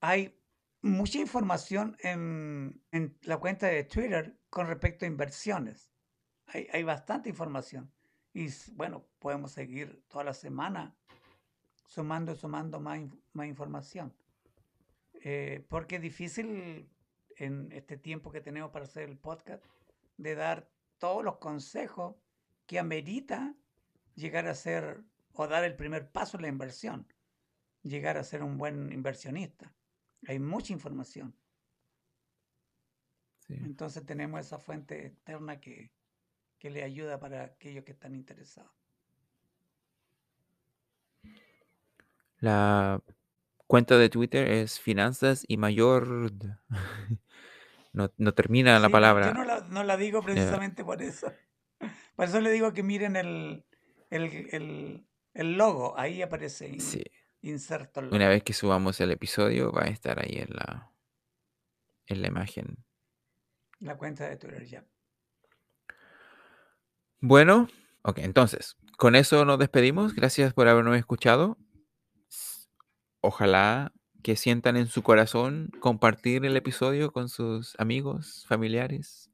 hay 0.00 0.39
mucha 0.82 1.18
información 1.18 1.96
en, 2.00 2.82
en 2.92 3.18
la 3.22 3.38
cuenta 3.38 3.66
de 3.66 3.84
Twitter 3.84 4.38
con 4.48 4.66
respecto 4.66 5.04
a 5.04 5.08
inversiones. 5.08 5.92
Hay, 6.46 6.66
hay 6.72 6.82
bastante 6.82 7.28
información. 7.28 7.92
Y 8.32 8.48
bueno, 8.72 9.06
podemos 9.18 9.52
seguir 9.52 10.04
toda 10.08 10.24
la 10.24 10.34
semana 10.34 10.96
sumando 11.90 12.36
sumando 12.36 12.78
más, 12.78 13.00
más 13.32 13.46
información. 13.46 14.14
Eh, 15.22 15.66
porque 15.68 15.96
es 15.96 16.02
difícil 16.02 16.88
en 17.36 17.72
este 17.72 17.96
tiempo 17.96 18.30
que 18.30 18.40
tenemos 18.40 18.70
para 18.70 18.84
hacer 18.84 19.08
el 19.08 19.18
podcast 19.18 19.64
de 20.16 20.36
dar 20.36 20.70
todos 20.98 21.24
los 21.24 21.38
consejos 21.38 22.14
que 22.66 22.78
amerita 22.78 23.56
llegar 24.14 24.46
a 24.46 24.54
ser 24.54 25.02
o 25.32 25.48
dar 25.48 25.64
el 25.64 25.74
primer 25.74 26.10
paso 26.10 26.36
en 26.36 26.42
la 26.42 26.48
inversión, 26.48 27.06
llegar 27.82 28.18
a 28.18 28.24
ser 28.24 28.42
un 28.44 28.56
buen 28.56 28.92
inversionista. 28.92 29.74
Hay 30.26 30.38
mucha 30.38 30.72
información. 30.72 31.34
Sí. 33.46 33.54
Entonces 33.64 34.04
tenemos 34.06 34.40
esa 34.40 34.58
fuente 34.58 35.06
externa 35.06 35.60
que, 35.60 35.90
que 36.58 36.70
le 36.70 36.82
ayuda 36.84 37.18
para 37.18 37.44
aquellos 37.44 37.84
que 37.84 37.92
están 37.92 38.14
interesados. 38.14 38.70
La 42.38 43.02
cuenta 43.66 43.98
de 43.98 44.08
Twitter 44.08 44.48
es 44.50 44.80
Finanzas 44.80 45.44
y 45.46 45.56
Mayor. 45.56 46.32
No, 47.92 48.08
no 48.18 48.32
termina 48.34 48.74
la 48.74 48.82
no, 48.82 48.86
yo 48.86 48.92
palabra. 48.92 49.32
no 49.32 49.44
la, 49.44 49.60
no 49.62 49.82
la 49.82 49.96
digo 49.96 50.22
precisamente 50.22 50.84
por 50.84 51.02
eso. 51.02 51.32
Por 52.14 52.26
eso 52.26 52.40
le 52.40 52.52
digo 52.52 52.72
que 52.72 52.84
miren 52.84 53.16
el, 53.16 53.64
el, 54.10 54.46
el- 54.52 55.06
el 55.34 55.52
logo, 55.58 55.98
ahí 55.98 56.22
aparece 56.22 56.78
sí. 56.78 57.02
Inserto 57.42 58.00
el 58.00 58.12
Una 58.12 58.28
vez 58.28 58.42
que 58.42 58.52
subamos 58.52 59.00
el 59.00 59.10
episodio, 59.10 59.72
va 59.72 59.84
a 59.84 59.88
estar 59.88 60.20
ahí 60.20 60.36
en 60.36 60.50
la, 60.50 60.92
en 62.06 62.22
la 62.22 62.28
imagen. 62.28 62.84
La 63.78 63.96
cuenta 63.96 64.28
de 64.28 64.36
Twitter 64.36 64.66
ya. 64.66 64.84
Bueno, 67.20 67.68
ok, 68.02 68.18
entonces, 68.18 68.76
con 68.96 69.14
eso 69.14 69.44
nos 69.44 69.58
despedimos. 69.58 70.14
Gracias 70.14 70.52
por 70.52 70.68
habernos 70.68 70.96
escuchado. 70.96 71.58
Ojalá 73.20 73.92
que 74.22 74.36
sientan 74.36 74.76
en 74.76 74.86
su 74.86 75.02
corazón 75.02 75.70
compartir 75.80 76.44
el 76.44 76.56
episodio 76.56 77.12
con 77.12 77.28
sus 77.28 77.74
amigos, 77.78 78.44
familiares. 78.48 79.30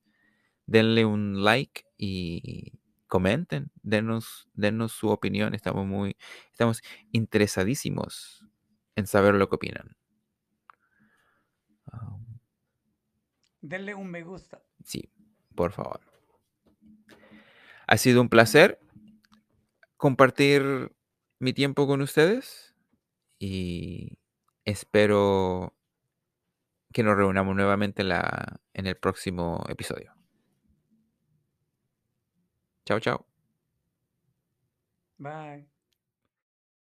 Denle 0.66 1.04
un 1.04 1.44
like 1.44 1.84
y 1.96 2.78
comenten, 3.08 3.70
denos, 3.82 4.48
denos 4.54 4.92
su 4.92 5.08
opinión. 5.10 5.54
Estamos 5.54 5.86
muy, 5.86 6.16
estamos 6.52 6.82
interesadísimos 7.12 8.44
en 8.96 9.06
saber 9.06 9.34
lo 9.34 9.48
que 9.48 9.56
opinan. 9.56 9.96
Ah, 11.92 12.16
Denle 13.60 13.94
un 13.94 14.10
me 14.10 14.22
gusta. 14.22 14.62
sí, 14.84 15.10
por 15.54 15.72
favor. 15.72 16.00
Ha 17.86 17.96
sido 17.98 18.20
un 18.20 18.28
placer 18.28 18.80
compartir 19.96 20.92
mi 21.38 21.52
tiempo 21.52 21.86
con 21.86 22.02
ustedes 22.02 22.74
y 23.38 24.18
espero 24.64 25.74
que 26.92 27.02
nos 27.02 27.16
reunamos 27.16 27.54
nuevamente 27.54 28.02
en, 28.02 28.08
la, 28.08 28.60
en 28.74 28.86
el 28.86 28.96
próximo 28.96 29.64
episodio. 29.68 30.15
Chào 32.86 33.00
chào. 33.00 33.20
Bye. 35.18 35.75